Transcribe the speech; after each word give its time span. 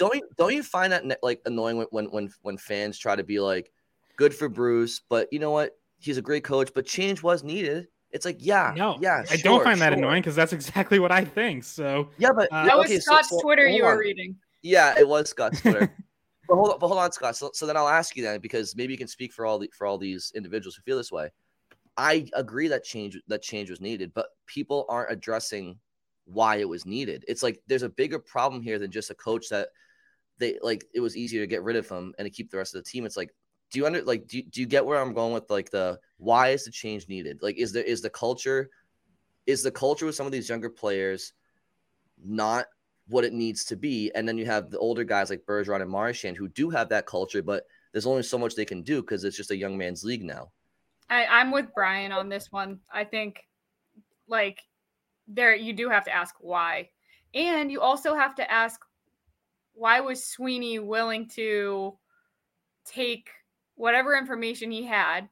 Don't 0.00 0.14
you, 0.16 0.22
don't 0.38 0.54
you 0.54 0.62
find 0.62 0.92
that 0.92 1.04
like 1.22 1.40
annoying 1.44 1.76
when, 1.76 1.86
when 1.90 2.04
when 2.06 2.30
when 2.42 2.56
fans 2.56 2.96
try 2.98 3.14
to 3.14 3.22
be 3.22 3.38
like, 3.38 3.70
good 4.16 4.34
for 4.34 4.48
Bruce, 4.48 5.00
but 5.08 5.28
you 5.30 5.38
know 5.38 5.50
what? 5.50 5.76
He's 5.98 6.16
a 6.16 6.22
great 6.22 6.42
coach, 6.42 6.70
but 6.74 6.86
change 6.86 7.22
was 7.22 7.44
needed. 7.44 7.86
It's 8.10 8.24
like, 8.24 8.38
yeah, 8.40 8.72
no, 8.76 8.96
yeah. 9.00 9.22
I 9.30 9.36
sure, 9.36 9.42
don't 9.44 9.62
find 9.62 9.80
that 9.82 9.90
sure. 9.92 9.98
annoying 9.98 10.22
because 10.22 10.34
that's 10.34 10.52
exactly 10.54 10.98
what 10.98 11.12
I 11.12 11.24
think. 11.24 11.62
So 11.64 12.08
Yeah, 12.18 12.30
but 12.34 12.48
Uh, 12.50 12.64
That 12.64 12.76
was 12.78 12.86
okay, 12.86 12.98
Scott's 12.98 13.28
so- 13.28 13.40
Twitter 13.40 13.68
you 13.68 13.84
were 13.84 13.98
reading. 13.98 14.36
Yeah, 14.62 14.98
it 14.98 15.06
was 15.06 15.28
Scott's 15.28 15.60
Twitter. 15.62 15.94
but 16.48 16.54
hold 16.56 16.70
on, 16.70 16.78
but 16.80 16.88
hold 16.88 16.98
on, 16.98 17.12
Scott. 17.12 17.36
So, 17.36 17.50
so 17.52 17.66
then 17.66 17.76
I'll 17.76 17.86
ask 17.88 18.16
you 18.16 18.22
then, 18.24 18.40
because 18.40 18.74
maybe 18.74 18.92
you 18.94 18.98
can 18.98 19.06
speak 19.06 19.32
for 19.32 19.44
all 19.46 19.58
the 19.58 19.70
for 19.76 19.86
all 19.86 19.98
these 19.98 20.32
individuals 20.34 20.74
who 20.76 20.82
feel 20.82 20.96
this 20.96 21.12
way. 21.12 21.30
I 21.98 22.26
agree 22.34 22.68
that 22.68 22.82
change 22.84 23.16
that 23.28 23.42
change 23.42 23.68
was 23.70 23.80
needed, 23.82 24.12
but 24.14 24.28
people 24.46 24.86
aren't 24.88 25.12
addressing 25.12 25.78
why 26.24 26.56
it 26.56 26.68
was 26.68 26.86
needed. 26.86 27.24
It's 27.28 27.42
like 27.42 27.60
there's 27.66 27.82
a 27.82 27.88
bigger 27.88 28.18
problem 28.18 28.62
here 28.62 28.78
than 28.78 28.90
just 28.90 29.10
a 29.10 29.14
coach 29.14 29.48
that 29.50 29.68
they 30.40 30.58
like. 30.62 30.84
It 30.92 31.00
was 31.00 31.16
easier 31.16 31.40
to 31.40 31.46
get 31.46 31.62
rid 31.62 31.76
of 31.76 31.88
him 31.88 32.12
and 32.18 32.26
to 32.26 32.30
keep 32.30 32.50
the 32.50 32.56
rest 32.56 32.74
of 32.74 32.82
the 32.82 32.90
team. 32.90 33.06
It's 33.06 33.16
like, 33.16 33.32
do 33.70 33.78
you 33.78 33.86
under 33.86 34.02
like 34.02 34.26
do, 34.26 34.42
do 34.42 34.60
you 34.60 34.66
get 34.66 34.84
where 34.84 35.00
I'm 35.00 35.14
going 35.14 35.32
with 35.32 35.48
like 35.48 35.70
the 35.70 36.00
why 36.16 36.48
is 36.48 36.64
the 36.64 36.72
change 36.72 37.08
needed? 37.08 37.38
Like, 37.42 37.56
is 37.56 37.72
there 37.72 37.84
is 37.84 38.02
the 38.02 38.10
culture 38.10 38.70
is 39.46 39.62
the 39.62 39.70
culture 39.70 40.06
with 40.06 40.14
some 40.14 40.26
of 40.26 40.32
these 40.32 40.48
younger 40.48 40.70
players 40.70 41.32
not 42.22 42.66
what 43.08 43.24
it 43.24 43.32
needs 43.32 43.64
to 43.64 43.76
be. 43.76 44.10
And 44.14 44.26
then 44.26 44.38
you 44.38 44.46
have 44.46 44.70
the 44.70 44.78
older 44.78 45.04
guys 45.04 45.30
like 45.30 45.44
Bergeron 45.46 45.82
and 45.82 45.90
Marchand 45.90 46.36
who 46.36 46.48
do 46.48 46.70
have 46.70 46.88
that 46.90 47.06
culture, 47.06 47.42
but 47.42 47.64
there's 47.92 48.06
only 48.06 48.22
so 48.22 48.38
much 48.38 48.54
they 48.54 48.64
can 48.64 48.82
do 48.82 49.00
because 49.02 49.24
it's 49.24 49.36
just 49.36 49.50
a 49.50 49.56
young 49.56 49.76
man's 49.76 50.04
league 50.04 50.22
now. 50.22 50.50
I, 51.08 51.26
I'm 51.26 51.50
with 51.50 51.74
Brian 51.74 52.12
on 52.12 52.28
this 52.28 52.52
one. 52.52 52.78
I 52.92 53.04
think 53.04 53.44
like 54.28 54.60
there 55.26 55.54
you 55.54 55.72
do 55.72 55.88
have 55.88 56.04
to 56.04 56.14
ask 56.14 56.34
why. 56.40 56.90
And 57.34 57.70
you 57.70 57.80
also 57.80 58.14
have 58.14 58.34
to 58.36 58.50
ask 58.50 58.80
why 59.80 59.98
was 59.98 60.22
Sweeney 60.22 60.78
willing 60.78 61.26
to 61.26 61.96
take 62.84 63.30
whatever 63.76 64.14
information 64.14 64.70
he 64.70 64.84
had 64.84 65.26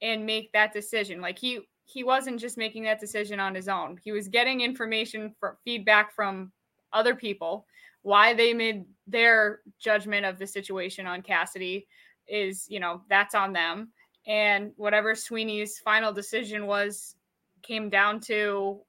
and 0.00 0.24
make 0.24 0.52
that 0.52 0.72
decision? 0.72 1.20
Like 1.20 1.36
he 1.36 1.60
he 1.84 2.04
wasn't 2.04 2.38
just 2.38 2.56
making 2.56 2.84
that 2.84 3.00
decision 3.00 3.40
on 3.40 3.56
his 3.56 3.68
own. 3.68 3.98
He 4.04 4.12
was 4.12 4.28
getting 4.28 4.60
information 4.60 5.34
for 5.40 5.58
feedback 5.64 6.14
from 6.14 6.52
other 6.92 7.16
people. 7.16 7.66
Why 8.02 8.34
they 8.34 8.54
made 8.54 8.84
their 9.08 9.60
judgment 9.80 10.24
of 10.24 10.38
the 10.38 10.46
situation 10.46 11.06
on 11.08 11.22
Cassidy 11.22 11.88
is, 12.28 12.66
you 12.68 12.78
know, 12.78 13.02
that's 13.10 13.34
on 13.34 13.52
them. 13.52 13.88
And 14.28 14.72
whatever 14.76 15.16
Sweeney's 15.16 15.80
final 15.80 16.12
decision 16.12 16.66
was 16.66 17.16
came 17.62 17.90
down 17.90 18.20
to 18.20 18.80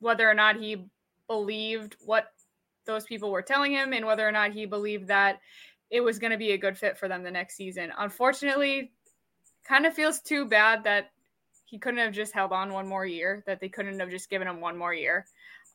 whether 0.00 0.28
or 0.28 0.34
not 0.34 0.56
he 0.56 0.84
believed 1.28 1.96
what 2.04 2.32
those 2.88 3.04
people 3.04 3.30
were 3.30 3.42
telling 3.42 3.70
him 3.70 3.92
and 3.92 4.04
whether 4.04 4.26
or 4.26 4.32
not 4.32 4.50
he 4.50 4.66
believed 4.66 5.06
that 5.06 5.38
it 5.90 6.00
was 6.00 6.18
going 6.18 6.32
to 6.32 6.36
be 6.36 6.50
a 6.52 6.58
good 6.58 6.76
fit 6.76 6.98
for 6.98 7.06
them 7.06 7.22
the 7.22 7.30
next 7.30 7.54
season. 7.54 7.92
Unfortunately, 7.96 8.90
kind 9.64 9.86
of 9.86 9.94
feels 9.94 10.20
too 10.20 10.46
bad 10.46 10.82
that 10.84 11.10
he 11.66 11.78
couldn't 11.78 12.00
have 12.00 12.12
just 12.12 12.32
held 12.32 12.50
on 12.50 12.72
one 12.72 12.88
more 12.88 13.06
year, 13.06 13.44
that 13.46 13.60
they 13.60 13.68
couldn't 13.68 14.00
have 14.00 14.10
just 14.10 14.30
given 14.30 14.48
him 14.48 14.60
one 14.60 14.76
more 14.76 14.94
year. 14.94 15.26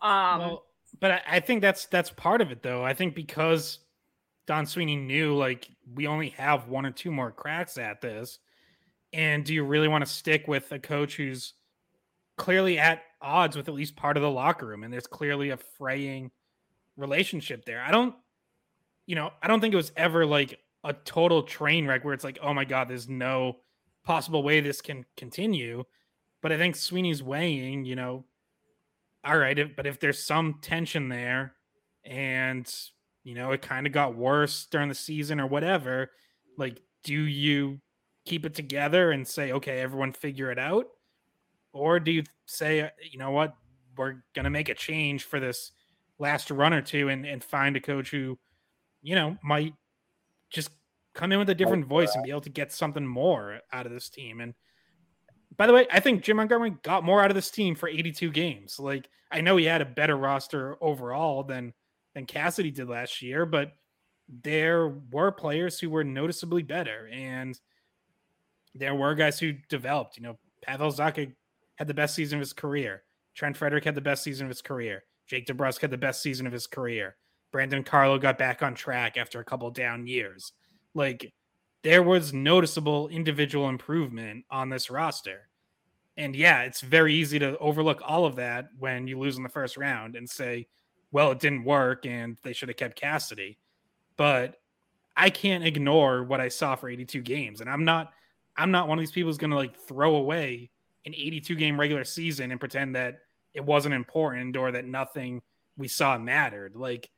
Um, 0.01 0.39
well, 0.39 0.63
but 0.99 1.11
I, 1.11 1.21
I 1.27 1.39
think 1.39 1.61
that's 1.61 1.85
that's 1.85 2.09
part 2.09 2.41
of 2.41 2.51
it 2.51 2.61
though. 2.61 2.83
I 2.83 2.93
think 2.93 3.15
because 3.15 3.79
Don 4.47 4.65
Sweeney 4.65 4.95
knew 4.95 5.35
like 5.35 5.69
we 5.93 6.07
only 6.07 6.29
have 6.29 6.67
one 6.67 6.85
or 6.85 6.91
two 6.91 7.11
more 7.11 7.31
cracks 7.31 7.77
at 7.77 8.01
this. 8.01 8.39
And 9.13 9.45
do 9.45 9.53
you 9.53 9.63
really 9.63 9.87
want 9.87 10.03
to 10.03 10.11
stick 10.11 10.47
with 10.47 10.71
a 10.71 10.79
coach 10.79 11.15
who's 11.15 11.53
clearly 12.35 12.79
at 12.79 13.03
odds 13.21 13.55
with 13.55 13.67
at 13.67 13.75
least 13.75 13.95
part 13.95 14.17
of 14.17 14.23
the 14.23 14.29
locker 14.29 14.65
room? 14.65 14.83
And 14.83 14.91
there's 14.91 15.05
clearly 15.05 15.51
a 15.51 15.57
fraying 15.77 16.31
relationship 16.97 17.65
there. 17.65 17.81
I 17.81 17.91
don't, 17.91 18.15
you 19.05 19.15
know, 19.15 19.31
I 19.41 19.47
don't 19.47 19.59
think 19.59 19.73
it 19.73 19.77
was 19.77 19.91
ever 19.95 20.25
like 20.25 20.59
a 20.83 20.93
total 20.93 21.43
train 21.43 21.87
wreck 21.87 22.03
where 22.03 22.13
it's 22.13 22.23
like, 22.23 22.39
oh 22.41 22.53
my 22.53 22.65
God, 22.65 22.89
there's 22.89 23.09
no 23.09 23.57
possible 24.03 24.43
way 24.43 24.59
this 24.59 24.81
can 24.81 25.05
continue. 25.17 25.83
But 26.41 26.51
I 26.51 26.57
think 26.57 26.75
Sweeney's 26.75 27.23
weighing, 27.23 27.85
you 27.85 27.95
know, 27.95 28.25
all 29.23 29.37
right, 29.37 29.57
if, 29.57 29.75
but 29.75 29.87
if 29.87 29.99
there's 29.99 30.21
some 30.21 30.55
tension 30.61 31.07
there 31.07 31.53
and, 32.03 32.69
you 33.23 33.33
know, 33.35 33.51
it 33.51 33.61
kind 33.61 33.87
of 33.87 33.93
got 33.93 34.17
worse 34.17 34.65
during 34.69 34.89
the 34.89 34.95
season 34.95 35.39
or 35.39 35.47
whatever, 35.47 36.11
like, 36.57 36.81
do 37.03 37.13
you 37.13 37.79
keep 38.25 38.45
it 38.45 38.53
together 38.53 39.11
and 39.11 39.27
say, 39.27 39.53
okay, 39.53 39.79
everyone 39.79 40.11
figure 40.11 40.51
it 40.51 40.59
out? 40.59 40.87
Or 41.71 41.99
do 41.99 42.11
you 42.11 42.23
say, 42.45 42.91
you 43.09 43.17
know 43.17 43.31
what, 43.31 43.55
we're 43.97 44.23
going 44.35 44.43
to 44.43 44.49
make 44.49 44.69
a 44.69 44.75
change 44.75 45.23
for 45.23 45.39
this 45.39 45.71
last 46.19 46.51
run 46.51 46.73
or 46.73 46.81
two 46.81 47.09
and, 47.09 47.25
and 47.25 47.43
find 47.43 47.75
a 47.75 47.81
coach 47.81 48.11
who, 48.11 48.37
you 49.01 49.15
know, 49.15 49.37
might 49.43 49.73
just 50.49 50.69
come 51.13 51.31
in 51.31 51.39
with 51.39 51.49
a 51.49 51.55
different 51.55 51.85
voice 51.85 52.13
and 52.15 52.23
be 52.23 52.29
able 52.29 52.41
to 52.41 52.49
get 52.49 52.71
something 52.71 53.05
more 53.05 53.59
out 53.71 53.85
of 53.85 53.91
this 53.91 54.09
team. 54.09 54.41
And 54.41 54.53
by 55.57 55.67
the 55.67 55.73
way, 55.73 55.87
I 55.91 55.99
think 55.99 56.23
Jim 56.23 56.37
Montgomery 56.37 56.75
got 56.81 57.03
more 57.03 57.21
out 57.21 57.31
of 57.31 57.35
this 57.35 57.51
team 57.51 57.75
for 57.75 57.87
82 57.87 58.31
games. 58.31 58.79
Like 58.79 59.09
I 59.31 59.41
know 59.41 59.57
he 59.57 59.65
had 59.65 59.81
a 59.81 59.85
better 59.85 60.15
roster 60.15 60.77
overall 60.81 61.43
than 61.43 61.73
than 62.13 62.25
Cassidy 62.25 62.71
did 62.71 62.89
last 62.89 63.21
year, 63.21 63.45
but 63.45 63.73
there 64.27 64.89
were 65.11 65.31
players 65.31 65.79
who 65.79 65.89
were 65.89 66.03
noticeably 66.03 66.63
better 66.63 67.09
and 67.11 67.59
there 68.75 68.95
were 68.95 69.15
guys 69.15 69.39
who 69.39 69.53
developed, 69.69 70.17
you 70.17 70.23
know, 70.23 70.37
Pavel 70.61 70.91
Zacha 70.91 71.33
had 71.75 71.87
the 71.87 71.93
best 71.93 72.15
season 72.15 72.37
of 72.37 72.41
his 72.41 72.53
career. 72.53 73.03
Trent 73.35 73.57
Frederick 73.57 73.83
had 73.83 73.95
the 73.95 74.01
best 74.01 74.23
season 74.23 74.45
of 74.45 74.49
his 74.49 74.61
career. 74.61 75.03
Jake 75.33 75.47
DeBrusk 75.47 75.81
had 75.81 75.89
the 75.89 75.97
best 75.97 76.21
season 76.21 76.45
of 76.45 76.53
his 76.53 76.67
career. 76.67 77.15
Brandon 77.51 77.83
Carlo 77.83 78.19
got 78.19 78.37
back 78.37 78.61
on 78.61 78.75
track 78.75 79.17
after 79.17 79.39
a 79.39 79.43
couple 79.43 79.71
down 79.71 80.05
years. 80.05 80.53
Like 80.93 81.33
there 81.81 82.03
was 82.03 82.33
noticeable 82.33 83.07
individual 83.07 83.67
improvement 83.67 84.45
on 84.51 84.69
this 84.69 84.91
roster. 84.91 85.49
And 86.17 86.35
yeah, 86.35 86.61
it's 86.61 86.81
very 86.81 87.15
easy 87.15 87.39
to 87.39 87.57
overlook 87.57 87.99
all 88.05 88.27
of 88.27 88.35
that 88.35 88.67
when 88.77 89.07
you 89.07 89.17
lose 89.17 89.35
in 89.35 89.41
the 89.41 89.49
first 89.49 89.75
round 89.75 90.15
and 90.15 90.29
say, 90.29 90.67
well, 91.11 91.31
it 91.31 91.39
didn't 91.39 91.63
work 91.63 92.05
and 92.05 92.37
they 92.43 92.53
should 92.53 92.69
have 92.69 92.77
kept 92.77 92.95
Cassidy. 92.95 93.57
But 94.17 94.57
I 95.17 95.31
can't 95.31 95.65
ignore 95.65 96.23
what 96.23 96.41
I 96.41 96.49
saw 96.49 96.75
for 96.75 96.89
82 96.89 97.23
games. 97.23 97.59
And 97.59 97.71
I'm 97.71 97.85
not 97.85 98.13
I'm 98.55 98.69
not 98.69 98.87
one 98.87 98.99
of 98.99 99.01
these 99.01 99.11
people 99.11 99.29
who's 99.29 99.39
gonna 99.39 99.55
like 99.55 99.79
throw 99.79 100.13
away 100.15 100.69
an 101.07 101.15
82 101.15 101.55
game 101.55 101.79
regular 101.79 102.03
season 102.03 102.51
and 102.51 102.59
pretend 102.59 102.95
that 102.95 103.21
it 103.53 103.63
wasn't 103.63 103.95
important 103.95 104.55
or 104.57 104.71
that 104.71 104.85
nothing 104.85 105.41
we 105.77 105.87
saw 105.87 106.17
mattered. 106.17 106.75
Like, 106.75 107.09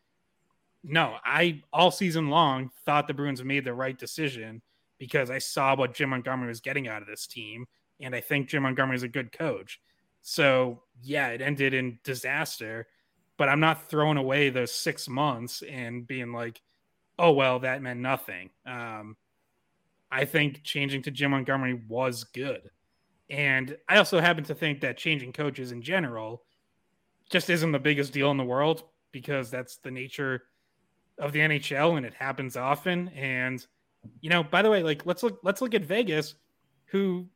no, 0.84 1.16
I 1.24 1.64
all 1.74 1.92
season 1.92 2.30
long 2.30 2.72
thought 2.86 3.08
the 3.08 3.14
Bruins 3.14 3.44
made 3.44 3.66
the 3.66 3.74
right 3.74 3.98
decision 3.98 4.62
because 4.98 5.30
I 5.30 5.40
saw 5.40 5.76
what 5.76 5.94
Jim 5.94 6.10
Montgomery 6.10 6.48
was 6.48 6.62
getting 6.62 6.88
out 6.88 7.02
of 7.02 7.08
this 7.08 7.28
team. 7.28 7.66
And 8.00 8.16
I 8.16 8.22
think 8.22 8.50
Jim 8.50 8.64
Montgomery 8.64 8.96
is 8.96 9.04
a 9.04 9.08
good 9.08 9.32
coach. 9.32 9.80
So, 10.22 10.84
yeah, 11.02 11.30
it 11.30 11.42
ended 11.42 11.74
in 11.74 12.00
disaster, 12.04 12.88
but 13.38 13.50
I'm 13.50 13.60
not 13.60 13.90
throwing 13.90 14.18
away 14.18 14.50
those 14.50 14.74
six 14.74 15.08
months 15.08 15.62
and 15.62 16.08
being 16.08 16.32
like, 16.32 16.62
oh, 17.20 17.32
well, 17.32 17.60
that 17.60 17.82
meant 17.82 18.00
nothing. 18.00 18.50
Um, 18.66 19.18
I 20.12 20.26
think 20.26 20.64
changing 20.64 21.04
to 21.04 21.12
Jim 21.12 21.32
Montgomery 21.32 21.82
was 21.88 22.24
good. 22.24 22.70
And 23.30 23.76
I 23.90 23.98
also 23.98 24.20
happen 24.20 24.44
to 24.46 24.56
think 24.56 24.82
that 24.82 24.98
changing 24.98 25.34
coaches 25.34 25.72
in 25.72 25.82
general 25.82 26.44
just 27.30 27.50
isn't 27.50 27.72
the 27.72 27.80
biggest 27.80 28.14
deal 28.14 28.30
in 28.32 28.38
the 28.38 28.44
world 28.44 28.84
because 29.12 29.50
that's 29.50 29.78
the 29.78 29.92
nature 29.92 30.44
of 31.18 31.32
the 31.32 31.40
NHL, 31.40 31.98
and 31.98 32.06
it 32.06 32.14
happens 32.14 32.58
often. 32.58 33.08
And 33.10 33.66
you 34.22 34.30
know, 34.30 34.44
by 34.44 34.62
the 34.62 34.70
way, 34.70 34.84
like 34.84 35.06
let's 35.06 35.24
look 35.24 35.40
let's 35.44 35.62
look 35.62 35.74
at 35.74 35.86
Vegas, 35.86 36.36
who 36.86 37.28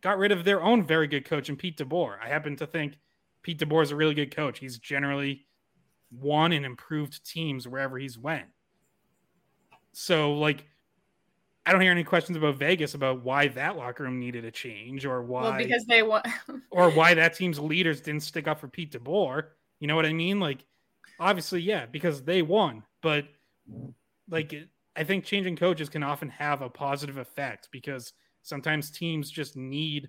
got 0.00 0.18
rid 0.18 0.32
of 0.32 0.44
their 0.44 0.62
own 0.62 0.86
very 0.86 1.06
good 1.06 1.24
coach 1.24 1.48
and 1.48 1.58
Pete 1.58 1.76
DeBoer. 1.78 2.16
I 2.22 2.28
happen 2.28 2.56
to 2.56 2.66
think 2.66 2.98
Pete 3.42 3.58
DeBoer 3.58 3.82
is 3.82 3.90
a 3.90 3.96
really 3.96 4.14
good 4.14 4.34
coach. 4.34 4.58
He's 4.58 4.78
generally 4.78 5.46
won 6.10 6.52
and 6.52 6.64
improved 6.64 7.26
teams 7.28 7.66
wherever 7.66 7.98
he's 7.98 8.18
went. 8.18 8.46
So 9.92 10.34
like 10.34 10.66
I 11.66 11.72
don't 11.72 11.80
hear 11.80 11.92
any 11.92 12.04
questions 12.04 12.36
about 12.36 12.56
Vegas 12.56 12.94
about 12.94 13.22
why 13.22 13.48
that 13.48 13.76
locker 13.76 14.02
room 14.02 14.20
needed 14.20 14.44
a 14.44 14.50
change 14.50 15.06
or 15.06 15.22
why 15.22 15.42
well, 15.42 15.56
because 15.56 15.84
they 15.86 16.02
want 16.02 16.26
or 16.70 16.90
why 16.90 17.14
that 17.14 17.34
team's 17.34 17.58
leaders 17.58 18.00
didn't 18.00 18.22
stick 18.22 18.46
up 18.46 18.60
for 18.60 18.68
Pete 18.68 18.92
DeBoer. 18.92 19.44
You 19.80 19.88
know 19.88 19.96
what 19.96 20.06
I 20.06 20.12
mean? 20.12 20.40
Like 20.40 20.64
obviously, 21.18 21.62
yeah, 21.62 21.86
because 21.86 22.22
they 22.22 22.42
won, 22.42 22.82
but 23.02 23.24
like 24.28 24.54
I 24.96 25.04
think 25.04 25.24
changing 25.24 25.56
coaches 25.56 25.88
can 25.88 26.02
often 26.02 26.28
have 26.28 26.62
a 26.62 26.68
positive 26.68 27.16
effect 27.16 27.68
because 27.72 28.12
sometimes 28.42 28.90
teams 28.90 29.30
just 29.30 29.56
need 29.56 30.08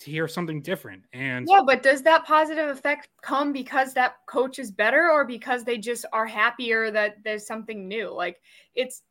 to 0.00 0.10
hear 0.10 0.28
something 0.28 0.62
different. 0.62 1.04
And 1.12 1.46
yeah, 1.48 1.62
but 1.64 1.82
does 1.82 2.02
that 2.02 2.24
positive 2.24 2.68
effect 2.68 3.08
come 3.22 3.52
because 3.52 3.94
that 3.94 4.16
coach 4.26 4.58
is 4.58 4.70
better 4.70 5.10
or 5.10 5.24
because 5.24 5.64
they 5.64 5.78
just 5.78 6.04
are 6.12 6.26
happier 6.26 6.90
that 6.90 7.16
there's 7.24 7.46
something 7.46 7.88
new? 7.88 8.12
Like 8.12 8.40
it's 8.74 9.02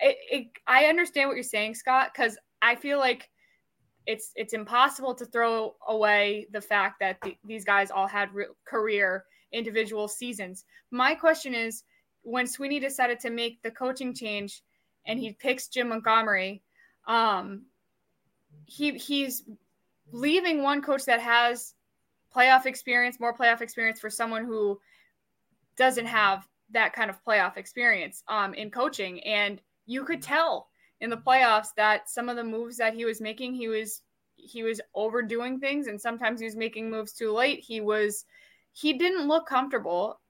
it, 0.00 0.16
it, 0.30 0.46
I 0.66 0.86
understand 0.86 1.28
what 1.28 1.36
you're 1.36 1.42
saying, 1.42 1.74
Scott, 1.74 2.10
because 2.14 2.36
I 2.62 2.74
feel 2.74 2.98
like 2.98 3.30
it's 4.06 4.30
it's 4.36 4.54
impossible 4.54 5.14
to 5.14 5.24
throw 5.26 5.74
away 5.88 6.46
the 6.52 6.60
fact 6.60 7.00
that 7.00 7.18
the, 7.22 7.36
these 7.44 7.64
guys 7.64 7.90
all 7.90 8.06
had 8.06 8.32
re- 8.32 8.46
career 8.66 9.24
individual 9.52 10.08
seasons. 10.08 10.64
My 10.90 11.14
question 11.14 11.54
is, 11.54 11.82
when 12.22 12.46
Sweeney 12.46 12.80
decided 12.80 13.20
to 13.20 13.30
make 13.30 13.62
the 13.62 13.70
coaching 13.70 14.14
change, 14.14 14.62
and 15.06 15.18
he 15.18 15.32
picks 15.32 15.68
Jim 15.68 15.88
Montgomery, 15.88 16.62
um, 17.06 17.62
he 18.66 18.92
he's 18.92 19.44
leaving 20.12 20.62
one 20.62 20.82
coach 20.82 21.04
that 21.06 21.20
has 21.20 21.74
playoff 22.34 22.66
experience, 22.66 23.18
more 23.18 23.36
playoff 23.36 23.60
experience 23.60 23.98
for 23.98 24.10
someone 24.10 24.44
who 24.44 24.78
doesn't 25.76 26.06
have 26.06 26.46
that 26.70 26.92
kind 26.92 27.10
of 27.10 27.24
playoff 27.24 27.56
experience 27.56 28.22
um, 28.28 28.54
in 28.54 28.70
coaching, 28.70 29.22
and 29.24 29.60
you 29.86 30.04
could 30.04 30.22
tell 30.22 30.68
in 31.00 31.10
the 31.10 31.16
playoffs 31.16 31.68
that 31.76 32.08
some 32.08 32.28
of 32.28 32.36
the 32.36 32.44
moves 32.44 32.76
that 32.76 32.94
he 32.94 33.04
was 33.04 33.20
making, 33.20 33.54
he 33.54 33.68
was 33.68 34.02
he 34.36 34.62
was 34.62 34.80
overdoing 34.94 35.58
things, 35.58 35.86
and 35.86 36.00
sometimes 36.00 36.40
he 36.40 36.46
was 36.46 36.56
making 36.56 36.90
moves 36.90 37.12
too 37.12 37.32
late. 37.32 37.60
He 37.60 37.80
was 37.80 38.24
he 38.72 38.92
didn't 38.92 39.28
look 39.28 39.46
comfortable 39.46 40.20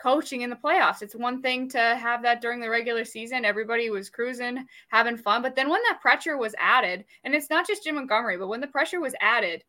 coaching 0.00 0.40
in 0.42 0.50
the 0.50 0.56
playoffs. 0.56 1.02
It's 1.02 1.14
one 1.14 1.42
thing 1.42 1.68
to 1.70 1.78
have 1.78 2.22
that 2.22 2.40
during 2.40 2.60
the 2.60 2.70
regular 2.70 3.04
season. 3.04 3.44
Everybody 3.44 3.90
was 3.90 4.10
cruising, 4.10 4.64
having 4.88 5.16
fun. 5.16 5.42
But 5.42 5.54
then 5.54 5.68
when 5.68 5.82
that 5.88 6.00
pressure 6.00 6.36
was 6.36 6.54
added, 6.58 7.04
and 7.24 7.34
it's 7.34 7.50
not 7.50 7.66
just 7.66 7.84
Jim 7.84 7.96
Montgomery, 7.96 8.38
but 8.38 8.48
when 8.48 8.60
the 8.60 8.66
pressure 8.66 9.00
was 9.00 9.14
added, 9.20 9.62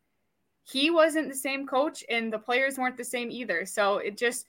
he 0.64 0.90
wasn't 0.90 1.28
the 1.28 1.34
same 1.34 1.66
coach 1.66 2.04
and 2.08 2.32
the 2.32 2.38
players 2.38 2.78
weren't 2.78 2.96
the 2.96 3.04
same 3.04 3.30
either. 3.30 3.66
So 3.66 3.98
it 3.98 4.16
just, 4.16 4.46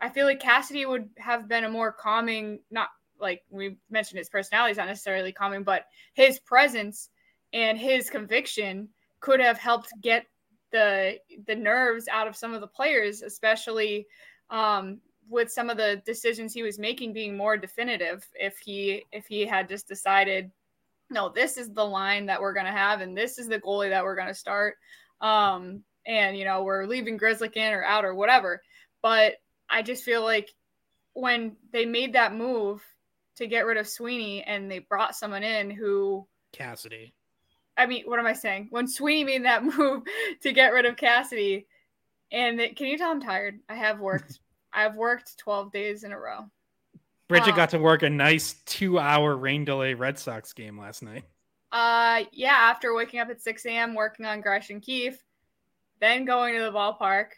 I 0.00 0.08
feel 0.08 0.26
like 0.26 0.40
Cassidy 0.40 0.86
would 0.86 1.08
have 1.18 1.48
been 1.48 1.64
a 1.64 1.68
more 1.68 1.92
calming, 1.92 2.60
not 2.70 2.88
like 3.20 3.42
we 3.50 3.76
mentioned 3.90 4.18
his 4.18 4.28
personality 4.28 4.72
is 4.72 4.78
not 4.78 4.88
necessarily 4.88 5.32
calming, 5.32 5.62
but 5.62 5.86
his 6.14 6.38
presence 6.38 7.10
and 7.52 7.78
his 7.78 8.10
conviction 8.10 8.88
could 9.20 9.40
have 9.40 9.58
helped 9.58 9.92
get 10.00 10.26
the 10.72 11.18
the 11.46 11.54
nerves 11.54 12.08
out 12.08 12.26
of 12.26 12.36
some 12.36 12.54
of 12.54 12.60
the 12.60 12.66
players, 12.66 13.22
especially 13.22 14.06
um, 14.50 15.00
with 15.28 15.50
some 15.50 15.70
of 15.70 15.76
the 15.76 16.02
decisions 16.04 16.52
he 16.52 16.62
was 16.62 16.78
making 16.78 17.12
being 17.12 17.36
more 17.36 17.56
definitive. 17.56 18.26
If 18.34 18.58
he 18.58 19.04
if 19.12 19.26
he 19.26 19.46
had 19.46 19.68
just 19.68 19.88
decided, 19.88 20.50
no, 21.10 21.28
this 21.28 21.56
is 21.56 21.72
the 21.72 21.84
line 21.84 22.26
that 22.26 22.40
we're 22.40 22.52
gonna 22.52 22.72
have, 22.72 23.00
and 23.00 23.16
this 23.16 23.38
is 23.38 23.48
the 23.48 23.60
goalie 23.60 23.90
that 23.90 24.04
we're 24.04 24.16
gonna 24.16 24.34
start, 24.34 24.76
um, 25.20 25.82
and 26.06 26.36
you 26.36 26.44
know 26.44 26.62
we're 26.62 26.86
leaving 26.86 27.18
Grzelcyk 27.18 27.56
in 27.56 27.72
or 27.72 27.84
out 27.84 28.04
or 28.04 28.14
whatever. 28.14 28.62
But 29.02 29.34
I 29.68 29.82
just 29.82 30.04
feel 30.04 30.22
like 30.22 30.52
when 31.14 31.56
they 31.72 31.86
made 31.86 32.12
that 32.12 32.34
move 32.34 32.82
to 33.36 33.46
get 33.46 33.66
rid 33.66 33.76
of 33.76 33.88
Sweeney 33.88 34.42
and 34.42 34.70
they 34.70 34.80
brought 34.80 35.14
someone 35.14 35.42
in 35.42 35.70
who 35.70 36.26
Cassidy. 36.52 37.14
I 37.76 37.86
mean, 37.86 38.04
what 38.06 38.18
am 38.18 38.26
I 38.26 38.32
saying? 38.32 38.68
When 38.70 38.88
Sweeney 38.88 39.24
made 39.24 39.44
that 39.44 39.64
move 39.76 40.02
to 40.42 40.52
get 40.52 40.72
rid 40.72 40.86
of 40.86 40.96
Cassidy, 40.96 41.66
and 42.32 42.60
it, 42.60 42.76
can 42.76 42.86
you 42.86 42.98
tell 42.98 43.10
I'm 43.10 43.20
tired? 43.20 43.60
I 43.68 43.74
have 43.74 44.00
worked. 44.00 44.40
I've 44.72 44.96
worked 44.96 45.38
12 45.38 45.72
days 45.72 46.04
in 46.04 46.12
a 46.12 46.18
row. 46.18 46.50
Bridget 47.28 47.50
um, 47.50 47.56
got 47.56 47.70
to 47.70 47.78
work 47.78 48.02
a 48.02 48.10
nice 48.10 48.56
two-hour 48.66 49.36
rain 49.36 49.64
delay 49.64 49.94
Red 49.94 50.18
Sox 50.18 50.52
game 50.52 50.78
last 50.78 51.02
night. 51.02 51.24
Uh, 51.72 52.24
yeah. 52.32 52.54
After 52.54 52.94
waking 52.94 53.20
up 53.20 53.30
at 53.30 53.40
6 53.40 53.64
a.m. 53.66 53.94
working 53.94 54.26
on 54.26 54.42
Gresh 54.42 54.68
and 54.68 54.82
Keefe, 54.82 55.22
then 56.00 56.26
going 56.26 56.54
to 56.54 56.60
the 56.60 56.72
ballpark 56.72 57.28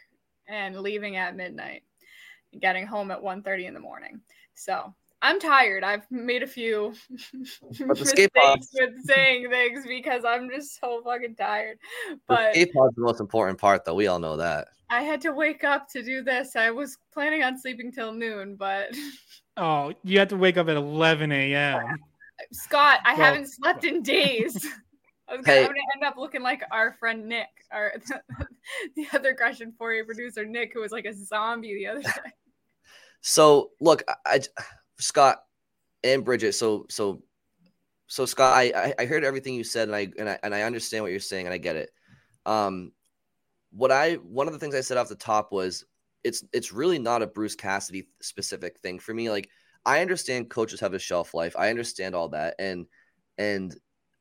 and 0.49 0.81
leaving 0.81 1.17
at 1.17 1.37
midnight, 1.37 1.85
getting 2.59 2.87
home 2.87 3.11
at 3.11 3.23
1:30 3.23 3.67
in 3.67 3.75
the 3.75 3.81
morning. 3.81 4.21
So 4.55 4.94
I'm 5.20 5.41
tired. 5.41 5.82
I've 5.82 6.09
made 6.11 6.43
a 6.43 6.47
few 6.47 6.94
mistakes 7.81 8.69
with 8.75 9.05
saying 9.05 9.50
things 9.50 9.85
because 9.87 10.25
I'm 10.25 10.49
just 10.49 10.81
so 10.81 11.03
fucking 11.05 11.35
tired. 11.35 11.79
But 12.29 12.55
the 12.55 12.61
escape 12.61 12.75
pod's 12.75 12.94
the 12.94 13.03
most 13.03 13.20
important 13.20 13.59
part, 13.59 13.85
though. 13.85 13.94
We 13.94 14.06
all 14.06 14.20
know 14.20 14.37
that. 14.37 14.69
I 14.91 15.03
had 15.03 15.20
to 15.23 15.32
wake 15.32 15.65
up 15.65 15.88
to 15.91 16.03
do 16.03 16.23
this. 16.23 16.56
I 16.56 16.70
was 16.70 16.99
planning 17.12 17.43
on 17.43 17.59
sleeping 17.59 17.93
till 17.93 18.12
noon, 18.12 18.56
but 18.56 18.91
oh, 19.56 19.93
you 20.05 20.19
had 20.19 20.29
to 20.31 20.37
wake 20.37 20.56
up 20.56 20.69
at 20.69 20.76
11 20.76 21.32
a.m. 21.32 21.99
Scott, 22.53 23.00
I 23.05 23.15
well, 23.15 23.26
haven't 23.26 23.49
slept 23.49 23.85
in 23.85 24.03
days. 24.03 24.55
I 25.29 25.37
was 25.37 25.44
gonna, 25.44 25.59
hey. 25.59 25.67
gonna 25.67 25.79
end 25.94 26.05
up 26.05 26.17
looking 26.17 26.43
like 26.43 26.62
our 26.70 26.93
friend 26.93 27.26
Nick, 27.26 27.49
our 27.70 27.93
the 28.97 29.06
other 29.12 29.35
Gresham 29.35 29.75
Fourier 29.76 30.06
producer 30.06 30.47
Nick, 30.47 30.73
who 30.73 30.81
was 30.81 30.93
like 30.93 31.05
a 31.05 31.12
zombie 31.12 31.75
the 31.75 31.87
other 31.87 32.00
day. 32.00 32.32
So 33.20 33.73
look, 33.81 34.05
I, 34.09 34.15
I 34.26 34.41
Scott 34.99 35.43
and 36.05 36.25
Bridget. 36.25 36.53
So 36.53 36.87
so 36.89 37.23
so 38.06 38.25
Scott, 38.25 38.56
I 38.56 38.95
I 38.99 39.05
heard 39.05 39.25
everything 39.25 39.55
you 39.55 39.65
said, 39.65 39.89
and 39.89 39.97
I 39.97 40.09
and 40.19 40.29
I 40.29 40.39
and 40.43 40.55
I 40.55 40.62
understand 40.62 41.05
what 41.05 41.11
you're 41.11 41.21
saying, 41.21 41.47
and 41.47 41.55
I 41.55 41.59
get 41.59 41.77
it. 41.77 41.91
Um, 42.47 42.93
what 43.71 43.93
I 43.93 44.15
one 44.15 44.47
of 44.47 44.53
the 44.53 44.59
things 44.59 44.75
I 44.75 44.81
said 44.81 44.97
off 44.97 45.09
the 45.09 45.15
top 45.15 45.53
was 45.53 45.85
it's 46.25 46.43
it's 46.53 46.73
really 46.73 46.99
not 46.99 47.23
a 47.23 47.27
Bruce 47.27 47.55
Cassidy 47.55 48.09
specific 48.21 48.81
thing 48.81 48.99
for 48.99 49.12
me. 49.12 49.31
Like 49.31 49.50
I 49.85 50.00
understand 50.00 50.50
coaches 50.50 50.81
have 50.81 50.95
a 50.95 50.99
shelf 50.99 51.35
life. 51.35 51.55
I 51.56 51.70
understand 51.70 52.15
all 52.15 52.31
that, 52.31 52.55
and 52.58 52.87
and 53.37 53.77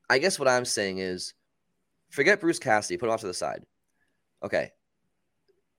I 0.10 0.20
guess 0.20 0.38
what 0.38 0.48
I'm 0.48 0.66
saying 0.66 1.00
is 1.00 1.34
forget 2.10 2.42
Bruce 2.42 2.60
Cassidy, 2.60 2.98
put 2.98 3.08
him 3.08 3.14
off 3.14 3.22
to 3.22 3.28
the 3.28 3.34
side. 3.34 3.64
Okay, 4.44 4.72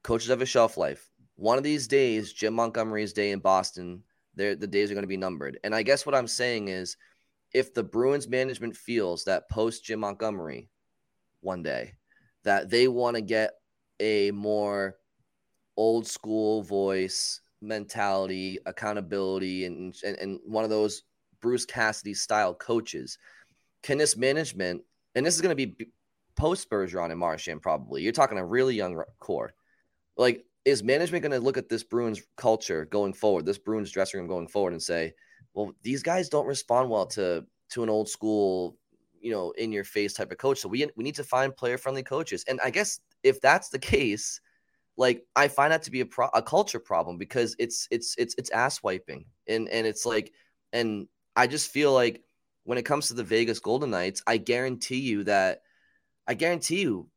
coaches 0.03 0.31
have 0.31 0.43
a 0.43 0.47
shelf 0.47 0.77
life. 0.77 1.11
One 1.37 1.59
of 1.59 1.65
these 1.65 1.87
days, 1.87 2.33
Jim 2.33 2.55
Montgomery's 2.55 3.13
day 3.13 3.31
in 3.31 3.39
Boston 3.39 4.03
the 4.39 4.67
days 4.67 4.91
are 4.91 4.95
going 4.95 5.03
to 5.03 5.09
be 5.09 5.17
numbered. 5.17 5.59
And 5.65 5.75
I 5.75 5.83
guess 5.83 6.07
what 6.07 6.15
I'm 6.15 6.27
saying 6.27 6.69
is 6.69 6.97
if 7.53 7.75
the 7.75 7.83
Bruins 7.83 8.29
management 8.29 8.77
feels 8.77 9.25
that 9.25 9.49
post 9.51 9.85
Jim 9.85 10.01
Montgomery 10.01 10.69
one 11.41 11.63
day 11.63 11.95
that 12.45 12.71
they 12.71 12.89
want 12.89 13.17
to 13.17 13.23
get 13.23 13.53
a 14.01 14.31
more 14.31 14.97
old 15.77 16.07
school 16.07 16.63
voice 16.63 17.41
mentality, 17.61 18.59
accountability, 18.67 19.65
and, 19.65 19.95
and, 20.05 20.17
and 20.19 20.41
one 20.45 20.65
of 20.65 20.71
those 20.71 21.03
Bruce 21.41 21.65
Cassidy 21.65 22.15
style 22.15 22.55
coaches, 22.55 23.19
can 23.83 23.99
this 23.99 24.17
management, 24.17 24.83
and 25.15 25.25
this 25.25 25.35
is 25.35 25.41
going 25.41 25.57
to 25.57 25.67
be 25.67 25.91
post 26.37 26.71
Bergeron 26.71 27.11
and 27.11 27.19
Marchand 27.19 27.63
probably, 27.63 28.03
you're 28.03 28.13
talking 28.13 28.39
a 28.39 28.45
really 28.45 28.75
young 28.75 29.03
core. 29.19 29.53
Like, 30.17 30.45
is 30.65 30.83
management 30.83 31.23
going 31.23 31.33
to 31.33 31.41
look 31.41 31.57
at 31.57 31.69
this 31.69 31.83
Bruins 31.83 32.23
culture 32.37 32.85
going 32.85 33.13
forward, 33.13 33.47
this 33.47 33.59
Bruins 33.59 33.91
dressing 33.91 34.21
room 34.21 34.29
going 34.29 34.49
forward, 34.49 34.73
and 34.73 34.83
say, 34.83 35.15
well, 35.55 35.73
these 35.83 36.03
guys 36.03 36.29
don't 36.29 36.47
respond 36.47 36.91
well 36.91 37.07
to 37.07 37.45
to 37.71 37.83
an 37.83 37.91
old 37.91 38.09
school, 38.09 38.77
you 39.21 39.31
know, 39.31 39.51
in 39.53 39.73
your 39.73 39.85
face 39.85 40.15
type 40.15 40.33
of 40.33 40.39
coach. 40.39 40.59
So 40.61 40.69
we 40.69 40.87
we 40.97 41.05
need 41.05 41.17
to 41.17 41.25
find 41.25 41.57
player 41.57 41.79
friendly 41.79 42.03
coaches. 42.03 42.45
And 42.49 42.61
I 42.63 42.71
guess 42.71 43.01
if 43.23 43.41
that's 43.41 43.69
the 43.69 43.79
case, 43.95 44.41
like 44.97 45.25
I 45.37 45.49
find 45.49 45.73
that 45.73 45.83
to 45.85 45.91
be 45.91 46.01
a 46.01 46.07
pro- 46.07 46.31
a 46.35 46.43
culture 46.43 46.81
problem 46.81 47.19
because 47.19 47.57
it's 47.59 47.87
it's 47.91 48.15
it's 48.19 48.35
it's 48.39 48.51
ass 48.51 48.83
wiping, 48.83 49.27
and 49.47 49.69
and 49.69 49.87
it's 49.87 50.05
like, 50.05 50.33
and 50.73 51.09
I 51.37 51.47
just 51.47 51.71
feel 51.71 51.93
like 51.93 52.23
when 52.65 52.79
it 52.79 52.85
comes 52.85 53.09
to 53.09 53.15
the 53.15 53.25
Vegas 53.25 53.61
Golden 53.61 53.91
Knights, 53.91 54.23
I 54.27 54.37
guarantee 54.37 55.01
you 55.01 55.25
that 55.25 55.63
I 56.27 56.35
guarantee 56.35 56.83
you 56.83 57.09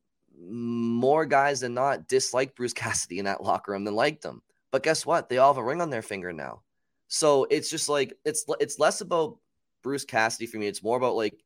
more 0.50 1.26
guys 1.26 1.60
than 1.62 1.74
not 1.74 2.08
dislike 2.08 2.56
Bruce 2.56 2.74
Cassidy 2.82 3.20
in 3.20 3.26
that 3.26 3.44
locker 3.44 3.72
room 3.72 3.84
than 3.84 3.96
liked 3.96 4.26
him. 4.26 4.42
But 4.72 4.84
guess 4.84 5.06
what? 5.06 5.30
They 5.30 5.38
all 5.38 5.54
have 5.54 5.62
a 5.62 5.64
ring 5.64 5.82
on 5.82 5.90
their 5.90 6.02
finger 6.02 6.32
now. 6.32 6.62
So 7.08 7.46
it's 7.50 7.70
just 7.70 7.90
like 7.90 8.14
it's 8.24 8.46
it's 8.60 8.80
less 8.80 9.02
about 9.02 9.38
Bruce 9.84 10.06
Cassidy 10.06 10.46
for 10.46 10.58
me. 10.58 10.68
It's 10.68 10.84
more 10.84 10.98
about 10.98 11.16
like 11.16 11.44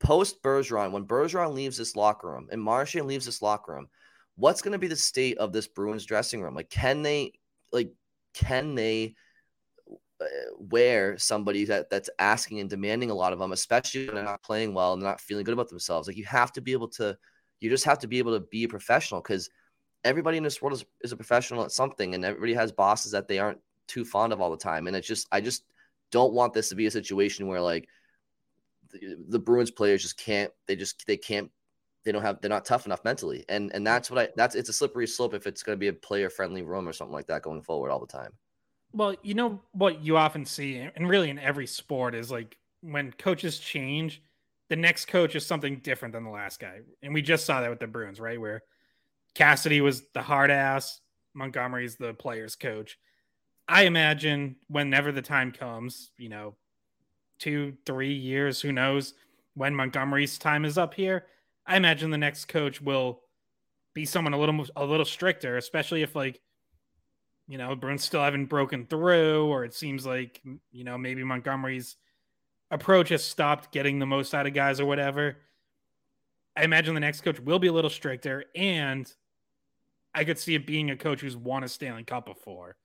post 0.00 0.42
Bergeron 0.42 0.92
when 0.92 1.06
Bergeron 1.06 1.54
leaves 1.54 1.78
this 1.78 1.96
locker 1.96 2.28
room 2.28 2.48
and 2.50 2.60
Marchand 2.60 3.06
leaves 3.06 3.24
this 3.24 3.40
locker 3.40 3.72
room. 3.72 3.88
What's 4.36 4.60
going 4.60 4.72
to 4.72 4.78
be 4.78 4.88
the 4.88 4.96
state 4.96 5.38
of 5.38 5.52
this 5.52 5.66
Bruins 5.66 6.04
dressing 6.04 6.42
room? 6.42 6.54
Like, 6.54 6.68
can 6.68 7.02
they 7.02 7.32
like 7.72 7.90
can 8.34 8.74
they 8.74 9.14
uh, 10.20 10.24
wear 10.58 11.18
somebody 11.18 11.64
that 11.64 11.90
that's 11.90 12.10
asking 12.18 12.60
and 12.60 12.70
demanding 12.70 13.10
a 13.10 13.14
lot 13.14 13.32
of 13.32 13.38
them, 13.38 13.52
especially 13.52 14.06
when 14.06 14.14
they're 14.14 14.24
not 14.24 14.42
playing 14.42 14.74
well 14.74 14.92
and 14.92 15.02
they're 15.02 15.10
not 15.10 15.20
feeling 15.20 15.44
good 15.44 15.54
about 15.54 15.68
themselves. 15.68 16.08
Like 16.08 16.16
you 16.16 16.24
have 16.24 16.52
to 16.52 16.60
be 16.60 16.72
able 16.72 16.88
to, 16.88 17.16
you 17.60 17.70
just 17.70 17.84
have 17.84 17.98
to 18.00 18.06
be 18.06 18.18
able 18.18 18.34
to 18.34 18.46
be 18.46 18.64
a 18.64 18.68
professional 18.68 19.20
because 19.20 19.50
everybody 20.04 20.36
in 20.36 20.42
this 20.42 20.60
world 20.60 20.74
is, 20.74 20.84
is 21.02 21.12
a 21.12 21.16
professional 21.16 21.64
at 21.64 21.72
something, 21.72 22.14
and 22.14 22.24
everybody 22.24 22.54
has 22.54 22.72
bosses 22.72 23.12
that 23.12 23.28
they 23.28 23.38
aren't 23.38 23.60
too 23.86 24.04
fond 24.04 24.32
of 24.32 24.40
all 24.40 24.50
the 24.50 24.56
time. 24.56 24.86
And 24.86 24.96
it's 24.96 25.06
just, 25.06 25.26
I 25.32 25.40
just 25.40 25.64
don't 26.10 26.32
want 26.32 26.52
this 26.52 26.68
to 26.68 26.74
be 26.74 26.86
a 26.86 26.90
situation 26.90 27.46
where 27.46 27.60
like 27.60 27.88
the, 28.92 29.16
the 29.28 29.38
Bruins 29.38 29.70
players 29.70 30.02
just 30.02 30.18
can't, 30.18 30.52
they 30.66 30.76
just, 30.76 31.06
they 31.06 31.16
can't 31.16 31.50
they 32.04 32.12
don't 32.12 32.22
have 32.22 32.40
they're 32.40 32.48
not 32.48 32.64
tough 32.64 32.86
enough 32.86 33.02
mentally 33.04 33.44
and 33.48 33.72
and 33.74 33.84
that's 33.84 34.12
what 34.12 34.20
i 34.20 34.28
that's 34.36 34.54
it's 34.54 34.68
a 34.68 34.72
slippery 34.72 35.08
slope 35.08 35.34
if 35.34 35.44
it's 35.44 35.64
going 35.64 35.74
to 35.74 35.80
be 35.80 35.88
a 35.88 35.92
player 35.92 36.30
friendly 36.30 36.62
room 36.62 36.86
or 36.86 36.92
something 36.92 37.12
like 37.12 37.26
that 37.26 37.42
going 37.42 37.60
forward 37.60 37.90
all 37.90 37.98
the 37.98 38.06
time 38.06 38.30
well, 38.96 39.14
you 39.22 39.34
know 39.34 39.60
what 39.72 40.02
you 40.02 40.16
often 40.16 40.46
see, 40.46 40.78
and 40.78 41.08
really 41.08 41.28
in 41.28 41.38
every 41.38 41.66
sport, 41.66 42.14
is 42.14 42.30
like 42.30 42.56
when 42.80 43.12
coaches 43.12 43.58
change, 43.58 44.22
the 44.68 44.76
next 44.76 45.06
coach 45.06 45.34
is 45.34 45.46
something 45.46 45.78
different 45.78 46.12
than 46.12 46.24
the 46.24 46.30
last 46.30 46.60
guy. 46.60 46.80
And 47.02 47.14
we 47.14 47.22
just 47.22 47.46
saw 47.46 47.60
that 47.60 47.70
with 47.70 47.80
the 47.80 47.86
Bruins, 47.86 48.20
right? 48.20 48.40
Where 48.40 48.62
Cassidy 49.34 49.80
was 49.80 50.02
the 50.14 50.22
hard 50.22 50.50
ass, 50.50 51.00
Montgomery's 51.34 51.96
the 51.96 52.14
player's 52.14 52.56
coach. 52.56 52.98
I 53.68 53.82
imagine 53.82 54.56
whenever 54.68 55.12
the 55.12 55.22
time 55.22 55.52
comes, 55.52 56.10
you 56.18 56.28
know, 56.28 56.54
two, 57.38 57.74
three 57.84 58.14
years, 58.14 58.60
who 58.60 58.72
knows 58.72 59.14
when 59.54 59.74
Montgomery's 59.74 60.38
time 60.38 60.64
is 60.64 60.78
up 60.78 60.94
here, 60.94 61.26
I 61.66 61.76
imagine 61.76 62.10
the 62.10 62.18
next 62.18 62.46
coach 62.46 62.80
will 62.80 63.22
be 63.94 64.04
someone 64.04 64.34
a 64.34 64.38
little 64.38 64.66
a 64.76 64.84
little 64.84 65.06
stricter, 65.06 65.56
especially 65.56 66.02
if 66.02 66.14
like 66.14 66.40
you 67.48 67.58
know, 67.58 67.76
Bruins 67.76 68.04
still 68.04 68.22
haven't 68.22 68.46
broken 68.46 68.86
through, 68.86 69.46
or 69.46 69.64
it 69.64 69.74
seems 69.74 70.04
like, 70.04 70.40
you 70.72 70.84
know, 70.84 70.98
maybe 70.98 71.22
Montgomery's 71.22 71.96
approach 72.70 73.10
has 73.10 73.24
stopped 73.24 73.72
getting 73.72 73.98
the 73.98 74.06
most 74.06 74.34
out 74.34 74.46
of 74.46 74.54
guys 74.54 74.80
or 74.80 74.86
whatever. 74.86 75.36
I 76.56 76.64
imagine 76.64 76.94
the 76.94 77.00
next 77.00 77.20
coach 77.20 77.38
will 77.40 77.58
be 77.58 77.68
a 77.68 77.72
little 77.72 77.90
stricter, 77.90 78.44
and 78.54 79.12
I 80.14 80.24
could 80.24 80.38
see 80.38 80.54
it 80.54 80.66
being 80.66 80.90
a 80.90 80.96
coach 80.96 81.20
who's 81.20 81.36
won 81.36 81.64
a 81.64 81.68
Stanley 81.68 82.04
Cup 82.04 82.24
before, 82.26 82.76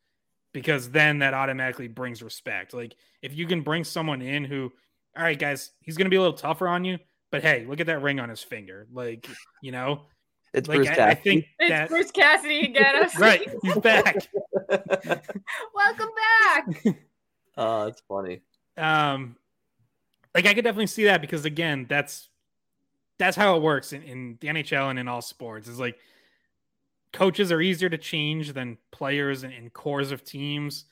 because 0.52 0.90
then 0.92 1.20
that 1.20 1.34
automatically 1.34 1.88
brings 1.88 2.22
respect. 2.22 2.74
Like 2.74 2.96
if 3.22 3.36
you 3.36 3.48
can 3.48 3.62
bring 3.62 3.84
someone 3.84 4.22
in 4.22 4.44
who, 4.44 4.72
all 5.18 5.24
right, 5.24 5.40
guys, 5.40 5.72
he's 5.80 5.96
going 5.98 6.06
to 6.06 6.10
be 6.10 6.18
a 6.18 6.22
little 6.22 6.38
tougher 6.38 6.68
on 6.68 6.84
you, 6.84 7.00
but 7.32 7.42
hey, 7.42 7.66
look 7.66 7.80
at 7.80 7.88
that 7.88 8.02
ring 8.02 8.20
on 8.20 8.30
his 8.30 8.44
finger. 8.44 8.88
Like, 8.92 9.28
you 9.62 9.72
know, 9.72 10.02
it's 10.54 10.68
like, 10.68 10.78
Bruce 10.78 10.90
I, 10.90 10.96
Cassidy. 10.96 11.12
I 11.12 11.24
think 11.24 11.46
It's 11.60 11.70
that 11.70 11.90
Bruce 11.90 12.12
Cassidy 12.12 12.60
again. 12.62 12.96
I'm 12.96 13.10
right, 13.22 13.48
he's 13.64 13.78
back. 13.78 14.28
Welcome 15.74 16.10
back. 16.44 16.98
Oh, 17.58 17.88
it's 17.88 18.02
funny. 18.08 18.42
um 18.78 19.38
like 20.36 20.46
i 20.46 20.54
could 20.54 20.64
definitely 20.64 20.88
see 20.88 21.06
that 21.06 21.22
because 21.22 21.46
again 21.46 21.86
that's 21.90 22.30
that's 23.18 23.38
how 23.38 23.56
it 23.56 23.62
works 23.62 23.94
in, 23.94 24.02
in 24.04 24.38
the 24.42 24.48
nhl 24.48 24.90
and 24.90 25.00
in 25.00 25.08
all 25.08 25.22
sports 25.22 25.68
is 25.68 25.80
like 25.80 25.98
coaches 27.14 27.52
are 27.52 27.62
easier 27.62 27.90
to 27.90 27.98
change 27.98 28.54
than 28.54 28.78
players 28.92 29.44
and, 29.44 29.54
and 29.54 29.74
cores 29.74 30.12
of 30.12 30.24
teams. 30.24 30.86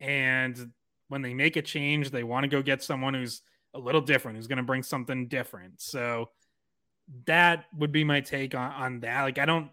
And 0.00 0.72
when 1.08 1.22
they 1.22 1.34
make 1.34 1.56
a 1.56 1.62
change 1.62 2.10
they 2.10 2.22
want 2.22 2.44
to 2.44 2.48
go 2.48 2.62
get 2.62 2.82
someone 2.82 3.14
who's 3.14 3.42
a 3.74 3.78
little 3.78 4.00
different 4.00 4.36
who's 4.36 4.46
going 4.46 4.58
to 4.58 4.62
bring 4.62 4.82
something 4.82 5.28
different. 5.28 5.80
So 5.80 6.30
that 7.26 7.66
would 7.76 7.92
be 7.92 8.04
my 8.04 8.20
take 8.20 8.54
on, 8.54 8.70
on 8.72 9.00
that. 9.00 9.22
Like 9.22 9.38
i 9.38 9.44
don't 9.44 9.70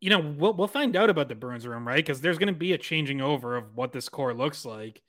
you 0.00 0.10
know 0.10 0.34
we'll, 0.36 0.52
we'll 0.52 0.68
find 0.68 0.94
out 0.94 1.08
about 1.08 1.28
the 1.28 1.34
bruins 1.34 1.66
room 1.66 1.86
right? 1.86 2.04
Because 2.04 2.20
there's 2.20 2.38
going 2.38 2.52
to 2.52 2.58
be 2.58 2.72
a 2.72 2.78
changing 2.78 3.20
over 3.20 3.56
of 3.56 3.74
what 3.74 3.92
this 3.92 4.08
core 4.08 4.34
looks 4.34 4.64
like 4.64 5.02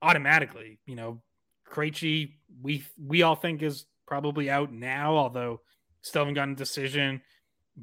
automatically. 0.00 0.78
You 0.86 0.96
know, 0.96 1.22
Krejci, 1.70 2.34
we 2.62 2.84
we 2.98 3.22
all 3.22 3.34
think 3.34 3.62
is 3.62 3.86
probably 4.06 4.50
out 4.50 4.72
now, 4.72 5.16
although 5.16 5.60
still 6.02 6.22
haven't 6.22 6.34
gotten 6.34 6.54
a 6.54 6.56
decision. 6.56 7.20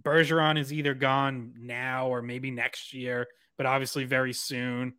Bergeron 0.02 0.60
is 0.60 0.74
either 0.74 0.94
gone 0.94 1.54
now 1.58 2.08
or 2.08 2.22
maybe 2.22 2.50
next 2.50 2.94
year, 2.94 3.28
but 3.58 3.66
obviously 3.66 4.06
very 4.06 4.34
soon. 4.34 4.94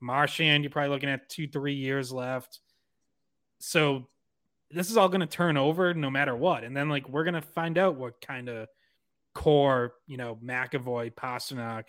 Marchand, 0.00 0.64
you're 0.64 0.70
probably 0.70 0.90
looking 0.90 1.10
at 1.10 1.28
two, 1.28 1.46
three 1.46 1.74
years 1.74 2.10
left. 2.10 2.58
So 3.58 4.08
this 4.70 4.90
is 4.90 4.96
all 4.96 5.08
going 5.08 5.20
to 5.20 5.26
turn 5.26 5.56
over 5.56 5.94
no 5.94 6.10
matter 6.10 6.34
what. 6.34 6.64
And 6.64 6.76
then, 6.76 6.88
like, 6.88 7.08
we're 7.08 7.24
going 7.24 7.34
to 7.34 7.42
find 7.42 7.76
out 7.76 7.96
what 7.96 8.20
kind 8.20 8.48
of 8.48 8.68
core, 9.34 9.92
you 10.06 10.16
know, 10.16 10.38
McAvoy, 10.42 11.12
Pastrnak, 11.14 11.84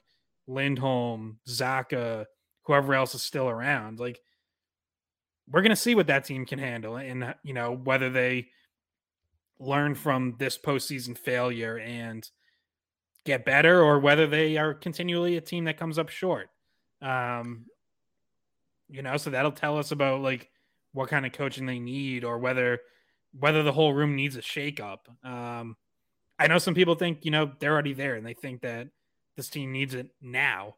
Lindholm, 0.48 1.40
Zacha, 1.48 2.26
whoever 2.64 2.94
else 2.94 3.16
is 3.16 3.24
still 3.24 3.48
around. 3.48 4.00
Like, 4.00 4.20
we're 5.52 5.62
going 5.62 5.72
to 5.72 5.76
see 5.76 5.96
what 5.96 6.08
that 6.08 6.26
team 6.26 6.46
can 6.46 6.60
handle 6.60 6.98
and 6.98 7.36
you 7.44 7.54
know 7.54 7.74
whether 7.74 8.10
they 8.10 8.48
learn 9.60 9.94
from 9.94 10.36
this 10.40 10.58
postseason 10.58 11.18
failure 11.18 11.78
and 11.78 12.30
get 13.26 13.46
better 13.46 13.82
or 13.82 14.00
whether 14.00 14.26
they 14.26 14.58
are 14.58 14.74
continually 14.74 15.38
a 15.38 15.42
team 15.42 15.66
that 15.66 15.78
comes 15.78 16.00
up 16.00 16.10
short. 16.10 16.50
Um 17.02 17.66
you 18.90 19.02
know 19.02 19.18
so 19.18 19.30
that'll 19.30 19.52
tell 19.52 19.78
us 19.78 19.92
about 19.92 20.22
like 20.22 20.50
what 20.94 21.10
kind 21.10 21.26
of 21.26 21.32
coaching 21.32 21.66
they 21.66 21.80
need 21.80 22.24
or 22.24 22.38
whether 22.40 22.80
whether 23.40 23.64
the 23.64 23.72
whole 23.72 23.94
room 23.94 24.16
needs 24.16 24.36
a 24.36 24.42
shakeup. 24.42 25.00
Um 25.24 25.76
i 26.40 26.48
know 26.48 26.58
some 26.58 26.74
people 26.74 26.96
think 26.96 27.20
you 27.24 27.32
know 27.32 27.52
they're 27.60 27.74
already 27.74 27.94
there 27.94 28.16
and 28.16 28.26
they 28.26 28.34
think 28.34 28.62
that 28.62 28.88
this 29.38 29.50
team 29.50 29.72
needs 29.72 29.94
it 29.94 30.08
now 30.22 30.76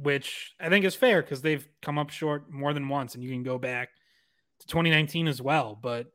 which 0.00 0.54
I 0.60 0.68
think 0.68 0.84
is 0.84 0.94
fair 0.94 1.22
because 1.22 1.42
they've 1.42 1.66
come 1.82 1.98
up 1.98 2.10
short 2.10 2.50
more 2.50 2.72
than 2.72 2.88
once, 2.88 3.14
and 3.14 3.24
you 3.24 3.30
can 3.30 3.42
go 3.42 3.58
back 3.58 3.90
to 4.60 4.66
2019 4.66 5.28
as 5.28 5.42
well. 5.42 5.78
But 5.80 6.06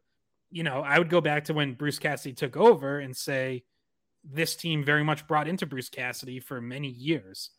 you 0.50 0.64
know, 0.64 0.82
I 0.82 1.00
would 1.00 1.10
go 1.10 1.20
back 1.22 1.46
to 1.46 1.54
when 1.54 1.74
Bruce 1.74 2.00
Cassidy 2.00 2.34
took 2.34 2.56
over 2.56 3.00
and 3.00 3.16
say 3.16 3.64
this 4.24 4.56
team 4.56 4.84
very 4.84 5.04
much 5.04 5.28
brought 5.28 5.48
into 5.48 5.66
Bruce 5.66 5.90
Cassidy 5.90 6.40
for 6.40 6.62
many 6.62 6.88
years. 6.88 7.50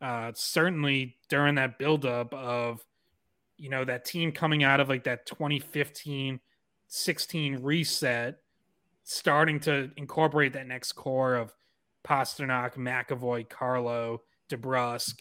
Uh, 0.00 0.32
certainly 0.34 1.16
during 1.28 1.56
that 1.56 1.78
buildup 1.78 2.32
of 2.34 2.84
you 3.56 3.68
know 3.68 3.84
that 3.84 4.04
team 4.04 4.32
coming 4.32 4.64
out 4.64 4.80
of 4.80 4.88
like 4.88 5.04
that 5.04 5.26
2015 5.26 6.40
16 6.88 7.62
reset 7.62 8.36
starting 9.04 9.60
to 9.60 9.90
incorporate 9.96 10.52
that 10.54 10.66
next 10.66 10.92
core 10.92 11.34
of 11.34 11.54
Pastrnak, 12.04 12.76
McAvoy, 12.76 13.48
Carlo, 13.48 14.22
DeBrusk, 14.50 15.16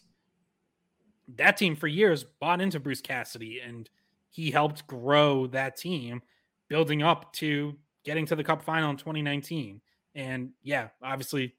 that 1.35 1.57
team 1.57 1.75
for 1.75 1.87
years 1.87 2.23
bought 2.39 2.61
into 2.61 2.79
Bruce 2.79 3.01
Cassidy 3.01 3.61
and 3.65 3.89
he 4.29 4.51
helped 4.51 4.87
grow 4.87 5.47
that 5.47 5.77
team, 5.77 6.21
building 6.67 7.03
up 7.03 7.33
to 7.33 7.75
getting 8.03 8.25
to 8.25 8.35
the 8.35 8.43
cup 8.43 8.63
final 8.63 8.89
in 8.89 8.97
2019. 8.97 9.79
And 10.15 10.51
yeah, 10.63 10.89
obviously, 11.01 11.55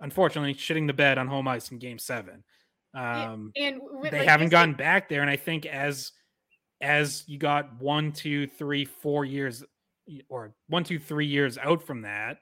unfortunately, 0.00 0.54
shitting 0.54 0.86
the 0.86 0.92
bed 0.92 1.18
on 1.18 1.26
home 1.26 1.48
ice 1.48 1.70
in 1.70 1.78
game 1.78 1.98
seven. 1.98 2.44
Um, 2.94 3.52
and 3.56 3.80
with, 3.82 4.12
they 4.12 4.20
like, 4.20 4.28
haven't 4.28 4.50
gotten 4.50 4.72
said- 4.74 4.78
back 4.78 5.08
there. 5.08 5.22
And 5.22 5.30
I 5.30 5.36
think 5.36 5.66
as 5.66 6.12
as 6.80 7.24
you 7.26 7.38
got 7.38 7.80
one, 7.80 8.12
two, 8.12 8.46
three, 8.46 8.84
four 8.84 9.24
years 9.24 9.64
or 10.28 10.52
one, 10.68 10.84
two, 10.84 10.98
three 10.98 11.26
years 11.26 11.56
out 11.58 11.82
from 11.82 12.02
that, 12.02 12.38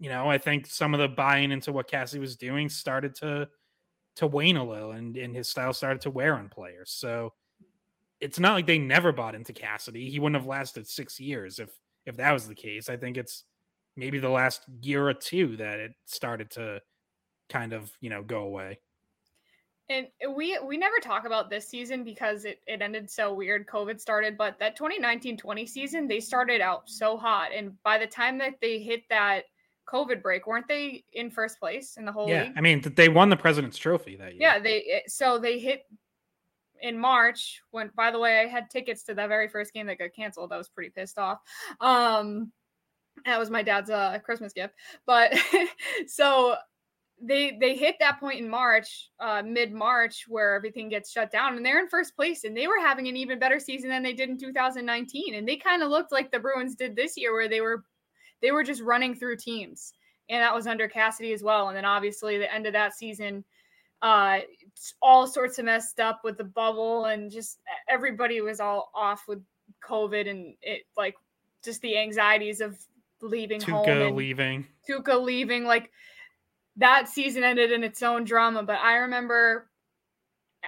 you 0.00 0.08
know, 0.08 0.28
I 0.28 0.38
think 0.38 0.66
some 0.66 0.92
of 0.92 1.00
the 1.00 1.08
buying 1.08 1.52
into 1.52 1.72
what 1.72 1.88
Cassidy 1.88 2.20
was 2.20 2.36
doing 2.36 2.68
started 2.68 3.14
to 3.16 3.48
to 4.18 4.26
wane 4.26 4.56
a 4.56 4.64
little 4.64 4.92
and, 4.92 5.16
and 5.16 5.34
his 5.34 5.48
style 5.48 5.72
started 5.72 6.00
to 6.02 6.10
wear 6.10 6.34
on 6.34 6.48
players. 6.48 6.90
So 6.90 7.32
it's 8.20 8.40
not 8.40 8.54
like 8.54 8.66
they 8.66 8.78
never 8.78 9.12
bought 9.12 9.36
into 9.36 9.52
Cassidy. 9.52 10.10
He 10.10 10.18
wouldn't 10.18 10.40
have 10.40 10.48
lasted 10.48 10.86
six 10.86 11.20
years 11.20 11.58
if 11.58 11.70
if 12.04 12.16
that 12.16 12.32
was 12.32 12.48
the 12.48 12.54
case. 12.54 12.88
I 12.88 12.96
think 12.96 13.16
it's 13.16 13.44
maybe 13.96 14.18
the 14.18 14.28
last 14.28 14.62
year 14.82 15.06
or 15.08 15.14
two 15.14 15.56
that 15.58 15.78
it 15.78 15.92
started 16.06 16.50
to 16.52 16.80
kind 17.48 17.72
of, 17.72 17.92
you 18.00 18.10
know, 18.10 18.22
go 18.22 18.40
away. 18.40 18.80
And 19.88 20.08
we 20.34 20.58
we 20.64 20.76
never 20.76 20.96
talk 21.00 21.24
about 21.24 21.48
this 21.48 21.68
season 21.68 22.02
because 22.02 22.44
it, 22.44 22.60
it 22.66 22.82
ended 22.82 23.08
so 23.08 23.32
weird. 23.32 23.68
COVID 23.68 24.00
started, 24.00 24.36
but 24.36 24.58
that 24.58 24.76
2019-20 24.76 25.68
season, 25.68 26.08
they 26.08 26.20
started 26.20 26.60
out 26.60 26.90
so 26.90 27.16
hot. 27.16 27.50
And 27.54 27.80
by 27.84 27.98
the 27.98 28.06
time 28.06 28.36
that 28.38 28.54
they 28.60 28.80
hit 28.80 29.02
that 29.10 29.44
COVID 29.88 30.22
break, 30.22 30.46
weren't 30.46 30.68
they 30.68 31.04
in 31.12 31.30
first 31.30 31.58
place 31.58 31.96
in 31.96 32.04
the 32.04 32.12
whole 32.12 32.28
yeah. 32.28 32.44
league? 32.44 32.52
I 32.56 32.60
mean, 32.60 32.82
they 32.94 33.08
won 33.08 33.30
the 33.30 33.36
President's 33.36 33.78
Trophy 33.78 34.16
that 34.16 34.34
year. 34.34 34.42
Yeah, 34.42 34.58
they 34.58 35.02
so 35.06 35.38
they 35.38 35.58
hit 35.58 35.86
in 36.82 36.98
March 36.98 37.62
when 37.70 37.90
by 37.96 38.10
the 38.10 38.18
way 38.18 38.40
I 38.40 38.46
had 38.46 38.70
tickets 38.70 39.02
to 39.04 39.14
that 39.14 39.28
very 39.28 39.48
first 39.48 39.72
game 39.72 39.86
that 39.86 39.98
got 39.98 40.14
canceled. 40.14 40.52
I 40.52 40.58
was 40.58 40.68
pretty 40.68 40.90
pissed 40.90 41.18
off. 41.18 41.40
Um 41.80 42.52
that 43.24 43.38
was 43.38 43.50
my 43.50 43.62
dad's 43.62 43.90
uh 43.90 44.18
Christmas 44.24 44.52
gift. 44.52 44.74
But 45.06 45.34
so 46.06 46.56
they 47.20 47.58
they 47.60 47.74
hit 47.74 47.96
that 47.98 48.20
point 48.20 48.38
in 48.38 48.48
March, 48.48 49.10
uh 49.18 49.42
mid 49.44 49.72
March 49.72 50.26
where 50.28 50.54
everything 50.54 50.88
gets 50.88 51.10
shut 51.10 51.32
down 51.32 51.56
and 51.56 51.64
they're 51.66 51.80
in 51.80 51.88
first 51.88 52.14
place 52.14 52.44
and 52.44 52.56
they 52.56 52.66
were 52.66 52.78
having 52.80 53.08
an 53.08 53.16
even 53.16 53.38
better 53.38 53.58
season 53.58 53.90
than 53.90 54.02
they 54.02 54.12
did 54.12 54.28
in 54.28 54.38
2019 54.38 55.34
and 55.34 55.48
they 55.48 55.56
kind 55.56 55.82
of 55.82 55.90
looked 55.90 56.12
like 56.12 56.30
the 56.30 56.38
Bruins 56.38 56.76
did 56.76 56.94
this 56.94 57.16
year 57.16 57.32
where 57.32 57.48
they 57.48 57.60
were 57.60 57.84
they 58.42 58.50
were 58.50 58.64
just 58.64 58.82
running 58.82 59.14
through 59.14 59.36
teams 59.36 59.92
and 60.30 60.42
that 60.42 60.54
was 60.54 60.66
under 60.66 60.88
Cassidy 60.88 61.32
as 61.32 61.42
well 61.42 61.68
and 61.68 61.76
then 61.76 61.84
obviously 61.84 62.38
the 62.38 62.52
end 62.52 62.66
of 62.66 62.72
that 62.72 62.94
season 62.94 63.44
uh 64.02 64.38
all 65.02 65.26
sorts 65.26 65.58
of 65.58 65.64
messed 65.64 65.98
up 65.98 66.20
with 66.22 66.38
the 66.38 66.44
bubble 66.44 67.06
and 67.06 67.30
just 67.30 67.58
everybody 67.88 68.40
was 68.40 68.60
all 68.60 68.90
off 68.94 69.24
with 69.26 69.42
COVID 69.82 70.28
and 70.28 70.54
it 70.62 70.82
like 70.96 71.16
just 71.64 71.82
the 71.82 71.98
anxieties 71.98 72.60
of 72.60 72.78
leaving 73.20 73.60
Tuukka 73.60 73.72
home 73.72 73.88
and 73.88 74.16
leaving. 74.16 74.66
Tuukka 74.88 75.20
leaving 75.20 75.64
like 75.64 75.90
that 76.76 77.08
season 77.08 77.42
ended 77.42 77.72
in 77.72 77.82
its 77.82 78.02
own 78.02 78.24
drama 78.24 78.62
but 78.62 78.78
I 78.78 78.96
remember 78.96 79.68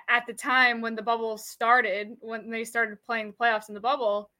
at 0.08 0.26
the 0.26 0.32
time 0.32 0.80
when 0.80 0.96
the 0.96 1.02
bubble 1.02 1.38
started 1.38 2.16
when 2.20 2.50
they 2.50 2.64
started 2.64 2.98
playing 3.06 3.28
the 3.28 3.32
playoffs 3.32 3.68
in 3.68 3.74
the 3.74 3.80
bubble 3.80 4.30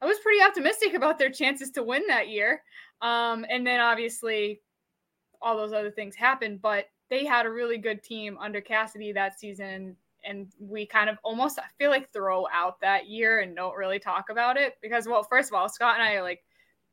I 0.00 0.06
was 0.06 0.18
pretty 0.18 0.42
optimistic 0.42 0.94
about 0.94 1.18
their 1.18 1.30
chances 1.30 1.70
to 1.72 1.82
win 1.82 2.02
that 2.08 2.28
year. 2.28 2.62
Um, 3.02 3.44
and 3.48 3.66
then 3.66 3.80
obviously 3.80 4.60
all 5.42 5.56
those 5.56 5.72
other 5.72 5.90
things 5.90 6.14
happened 6.14 6.60
but 6.62 6.86
they 7.08 7.24
had 7.24 7.46
a 7.46 7.50
really 7.50 7.78
good 7.78 8.02
team 8.02 8.36
under 8.40 8.60
Cassidy 8.60 9.12
that 9.12 9.38
season 9.38 9.96
and 10.24 10.48
we 10.58 10.86
kind 10.86 11.08
of 11.08 11.18
almost 11.22 11.58
I 11.58 11.64
feel 11.78 11.90
like 11.90 12.12
throw 12.12 12.46
out 12.52 12.80
that 12.80 13.08
year 13.08 13.40
and 13.40 13.54
don't 13.54 13.76
really 13.76 13.98
talk 13.98 14.30
about 14.30 14.56
it 14.56 14.76
because 14.82 15.06
well 15.06 15.22
first 15.22 15.50
of 15.50 15.54
all 15.54 15.68
Scott 15.68 15.98
and 15.98 16.02
I 16.02 16.20
like 16.20 16.42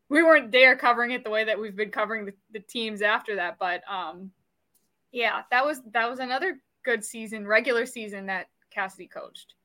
we 0.10 0.24
weren't 0.24 0.52
there 0.52 0.76
covering 0.76 1.12
it 1.12 1.24
the 1.24 1.30
way 1.30 1.44
that 1.44 1.60
we've 1.60 1.76
been 1.76 1.90
covering 1.90 2.26
the, 2.26 2.34
the 2.52 2.60
teams 2.60 3.02
after 3.02 3.36
that 3.36 3.58
but 3.60 3.82
um 3.90 4.32
yeah 5.12 5.42
that 5.52 5.66
was 5.66 5.82
that 5.92 6.10
was 6.10 6.20
another 6.20 6.60
good 6.84 7.04
season 7.04 7.48
regular 7.48 7.86
season 7.86 8.26
that 8.28 8.50
Cassidy 8.70 9.08
coached 9.08 9.56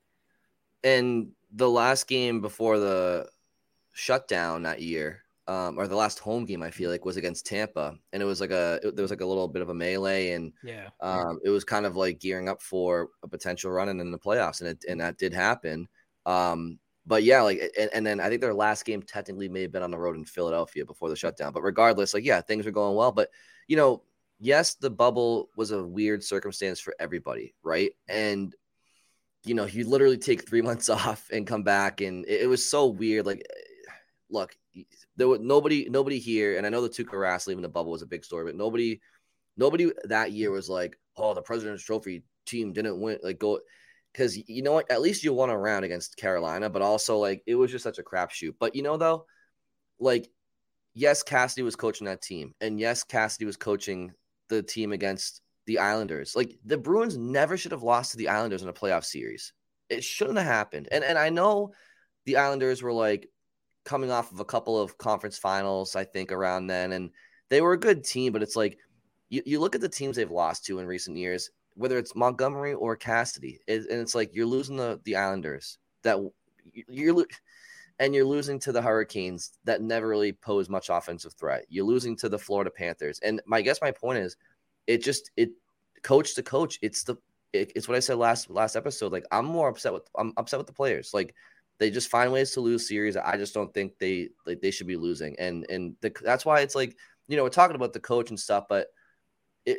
and 0.83 1.31
the 1.51 1.69
last 1.69 2.07
game 2.07 2.41
before 2.41 2.79
the 2.79 3.29
shutdown 3.93 4.63
that 4.63 4.81
year 4.81 5.23
um, 5.47 5.79
or 5.79 5.87
the 5.87 5.95
last 5.95 6.19
home 6.19 6.45
game 6.45 6.61
I 6.61 6.71
feel 6.71 6.91
like 6.91 7.05
was 7.05 7.17
against 7.17 7.45
Tampa, 7.47 7.97
and 8.13 8.21
it 8.21 8.25
was 8.25 8.39
like 8.41 8.51
a 8.51 8.79
it, 8.83 8.95
there 8.95 9.03
was 9.03 9.11
like 9.11 9.21
a 9.21 9.25
little 9.25 9.47
bit 9.47 9.61
of 9.63 9.69
a 9.69 9.73
melee, 9.73 10.31
and 10.31 10.53
Yeah. 10.61 10.89
um, 11.01 11.39
it 11.43 11.49
was 11.49 11.63
kind 11.63 11.85
of 11.87 11.95
like 11.95 12.19
gearing 12.19 12.49
up 12.49 12.61
for 12.61 13.09
a 13.23 13.27
potential 13.27 13.71
run 13.71 13.89
in 13.89 14.11
the 14.11 14.19
playoffs, 14.19 14.61
and 14.61 14.69
it 14.69 14.85
and 14.87 15.01
that 15.01 15.17
did 15.17 15.33
happen. 15.33 15.87
Um, 16.25 16.79
but 17.05 17.23
yeah, 17.23 17.41
like 17.41 17.59
and, 17.79 17.89
and 17.93 18.05
then 18.05 18.19
I 18.19 18.29
think 18.29 18.41
their 18.41 18.53
last 18.53 18.85
game 18.85 19.01
technically 19.01 19.49
may 19.49 19.63
have 19.63 19.71
been 19.71 19.81
on 19.83 19.91
the 19.91 19.97
road 19.97 20.15
in 20.17 20.25
Philadelphia 20.25 20.85
before 20.85 21.09
the 21.09 21.15
shutdown. 21.15 21.51
But 21.53 21.63
regardless, 21.63 22.13
like 22.13 22.25
yeah, 22.25 22.41
things 22.41 22.65
were 22.65 22.71
going 22.71 22.95
well. 22.95 23.11
But 23.11 23.29
you 23.67 23.75
know, 23.75 24.03
yes, 24.39 24.75
the 24.75 24.91
bubble 24.91 25.49
was 25.55 25.71
a 25.71 25.83
weird 25.83 26.23
circumstance 26.23 26.79
for 26.79 26.93
everybody, 26.99 27.55
right? 27.63 27.91
And 28.07 28.55
you 29.43 29.53
know, 29.53 29.65
you 29.65 29.87
literally 29.87 30.17
take 30.17 30.47
three 30.47 30.61
months 30.69 30.89
off 30.89 31.29
and 31.31 31.47
come 31.47 31.63
back, 31.63 32.01
and 32.01 32.25
it, 32.25 32.41
it 32.41 32.47
was 32.47 32.65
so 32.65 32.87
weird. 32.87 33.25
Like, 33.25 33.39
eh, 33.39 33.91
look, 34.29 34.55
there 35.15 35.27
was 35.27 35.39
nobody, 35.41 35.87
nobody 35.89 36.19
here, 36.19 36.57
and 36.57 36.65
I 36.65 36.69
know 36.69 36.81
the 36.81 36.89
Tuukka 36.89 37.13
Rask 37.13 37.47
leaving 37.47 37.61
the 37.61 37.69
bubble 37.69 37.91
was 37.91 38.01
a 38.01 38.07
big 38.07 38.23
story, 38.23 38.45
but 38.45 38.55
nobody, 38.55 39.01
nobody 39.57 39.91
that 40.05 40.31
year 40.31 40.51
was 40.51 40.69
like, 40.69 40.97
oh, 41.17 41.33
the 41.33 41.41
President's 41.41 41.83
Trophy 41.83 42.23
team 42.45 42.73
didn't 42.73 42.99
win, 42.99 43.19
like 43.23 43.39
go, 43.39 43.59
because 44.13 44.37
you 44.49 44.61
know 44.61 44.73
what, 44.73 44.89
at 44.89 45.01
least 45.01 45.23
you 45.23 45.33
won 45.33 45.49
a 45.49 45.57
round 45.57 45.85
against 45.85 46.17
Carolina, 46.17 46.69
but 46.69 46.81
also 46.81 47.17
like 47.17 47.43
it 47.45 47.55
was 47.55 47.71
just 47.71 47.83
such 47.83 47.99
a 47.99 48.03
crapshoot. 48.03 48.55
But 48.59 48.75
you 48.75 48.81
know 48.81 48.97
though, 48.97 49.25
like, 49.99 50.29
yes, 50.93 51.23
Cassidy 51.23 51.63
was 51.63 51.75
coaching 51.75 52.05
that 52.05 52.21
team, 52.21 52.53
and 52.61 52.79
yes, 52.79 53.03
Cassidy 53.03 53.45
was 53.45 53.57
coaching 53.57 54.11
the 54.49 54.63
team 54.63 54.91
against 54.91 55.41
the 55.69 55.77
Islanders. 55.77 56.35
Like 56.35 56.57
the 56.65 56.79
Bruins 56.79 57.15
never 57.15 57.55
should 57.55 57.71
have 57.71 57.83
lost 57.83 58.11
to 58.11 58.17
the 58.17 58.29
Islanders 58.29 58.63
in 58.63 58.69
a 58.69 58.73
playoff 58.73 59.05
series. 59.05 59.53
It 59.87 60.03
shouldn't 60.03 60.39
have 60.39 60.47
happened. 60.47 60.87
And 60.91 61.03
and 61.03 61.17
I 61.17 61.29
know 61.29 61.73
the 62.25 62.37
Islanders 62.37 62.81
were 62.81 62.91
like 62.91 63.29
coming 63.85 64.09
off 64.09 64.31
of 64.31 64.39
a 64.39 64.45
couple 64.45 64.81
of 64.81 64.97
conference 64.97 65.37
finals, 65.37 65.95
I 65.95 66.05
think, 66.05 66.31
around 66.31 66.67
then, 66.67 66.91
and 66.91 67.11
they 67.49 67.61
were 67.61 67.73
a 67.73 67.79
good 67.79 68.03
team, 68.03 68.33
but 68.33 68.41
it's 68.41 68.55
like 68.55 68.79
you, 69.29 69.43
you 69.45 69.59
look 69.59 69.75
at 69.75 69.81
the 69.81 69.87
teams 69.87 70.15
they've 70.15 70.29
lost 70.29 70.65
to 70.65 70.79
in 70.79 70.87
recent 70.87 71.17
years, 71.17 71.51
whether 71.75 71.99
it's 71.99 72.15
Montgomery 72.15 72.73
or 72.73 72.95
Cassidy, 72.95 73.59
it, 73.67 73.87
and 73.91 74.01
it's 74.01 74.15
like 74.15 74.33
you're 74.33 74.47
losing 74.47 74.75
the 74.75 74.99
the 75.03 75.17
Islanders 75.17 75.77
that 76.01 76.17
you're 76.73 77.25
and 77.99 78.15
you're 78.15 78.25
losing 78.25 78.57
to 78.61 78.71
the 78.71 78.81
Hurricanes 78.81 79.51
that 79.65 79.83
never 79.83 80.07
really 80.07 80.31
pose 80.33 80.67
much 80.67 80.89
offensive 80.89 81.33
threat. 81.33 81.65
You're 81.69 81.85
losing 81.85 82.15
to 82.17 82.29
the 82.29 82.39
Florida 82.39 82.71
Panthers, 82.71 83.19
and 83.19 83.39
my 83.45 83.61
guess 83.61 83.81
my 83.83 83.91
point 83.91 84.17
is, 84.17 84.35
it 84.89 85.03
just 85.03 85.29
it 85.37 85.51
coach 86.01 86.33
to 86.35 86.43
coach. 86.43 86.79
It's 86.81 87.03
the 87.03 87.15
it, 87.53 87.71
it's 87.75 87.87
what 87.87 87.95
I 87.95 87.99
said 87.99 88.17
last 88.17 88.49
last 88.49 88.75
episode. 88.75 89.11
Like 89.11 89.25
I'm 89.31 89.45
more 89.45 89.69
upset 89.69 89.93
with 89.93 90.09
I'm 90.17 90.33
upset 90.35 90.59
with 90.59 90.67
the 90.67 90.73
players. 90.73 91.11
Like 91.13 91.35
they 91.77 91.91
just 91.91 92.09
find 92.09 92.31
ways 92.33 92.51
to 92.51 92.61
lose 92.61 92.87
series. 92.87 93.15
I 93.15 93.37
just 93.37 93.53
don't 93.53 93.71
think 93.71 93.93
they 93.99 94.29
like 94.47 94.61
they 94.61 94.71
should 94.71 94.87
be 94.87 94.97
losing, 94.97 95.37
and 95.39 95.65
and 95.69 95.95
the, 96.01 96.11
that's 96.23 96.43
why 96.43 96.61
it's 96.61 96.73
like 96.73 96.97
you 97.27 97.37
know 97.37 97.43
we're 97.43 97.49
talking 97.49 97.75
about 97.75 97.93
the 97.93 97.99
coach 97.99 98.31
and 98.31 98.39
stuff, 98.39 98.65
but 98.67 98.87
it 99.67 99.77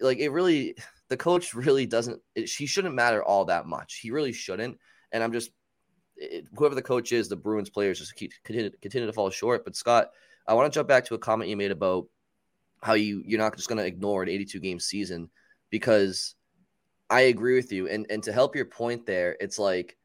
like 0.00 0.18
it 0.18 0.30
really 0.30 0.74
the 1.08 1.16
coach 1.16 1.54
really 1.54 1.86
doesn't. 1.86 2.20
It, 2.34 2.48
she 2.48 2.66
shouldn't 2.66 2.96
matter 2.96 3.22
all 3.22 3.44
that 3.44 3.66
much. 3.66 4.00
He 4.02 4.10
really 4.10 4.32
shouldn't, 4.32 4.76
and 5.12 5.22
I'm 5.22 5.32
just 5.32 5.52
it, 6.16 6.46
whoever 6.56 6.74
the 6.74 6.82
coach 6.82 7.12
is, 7.12 7.28
the 7.28 7.36
Bruins 7.36 7.70
players 7.70 8.00
just 8.00 8.16
keep 8.16 8.32
continue, 8.42 8.70
continue 8.82 9.06
to 9.06 9.12
fall 9.12 9.30
short. 9.30 9.64
But 9.64 9.76
Scott, 9.76 10.10
I 10.48 10.54
want 10.54 10.72
to 10.72 10.76
jump 10.76 10.88
back 10.88 11.04
to 11.04 11.14
a 11.14 11.18
comment 11.18 11.48
you 11.48 11.56
made 11.56 11.70
about 11.70 12.08
how 12.82 12.94
you 12.94 13.22
you're 13.24 13.40
not 13.40 13.56
just 13.56 13.68
going 13.68 13.78
to 13.78 13.86
ignore 13.86 14.22
an 14.22 14.28
82 14.28 14.60
game 14.60 14.80
season 14.80 15.30
because 15.70 16.34
I 17.12 17.22
agree 17.22 17.54
with 17.54 17.72
you. 17.72 17.88
And 17.88 18.06
and 18.10 18.22
to 18.24 18.32
help 18.32 18.56
your 18.56 18.64
point 18.64 19.06
there, 19.06 19.36
it's 19.38 19.58
like, 19.58 19.96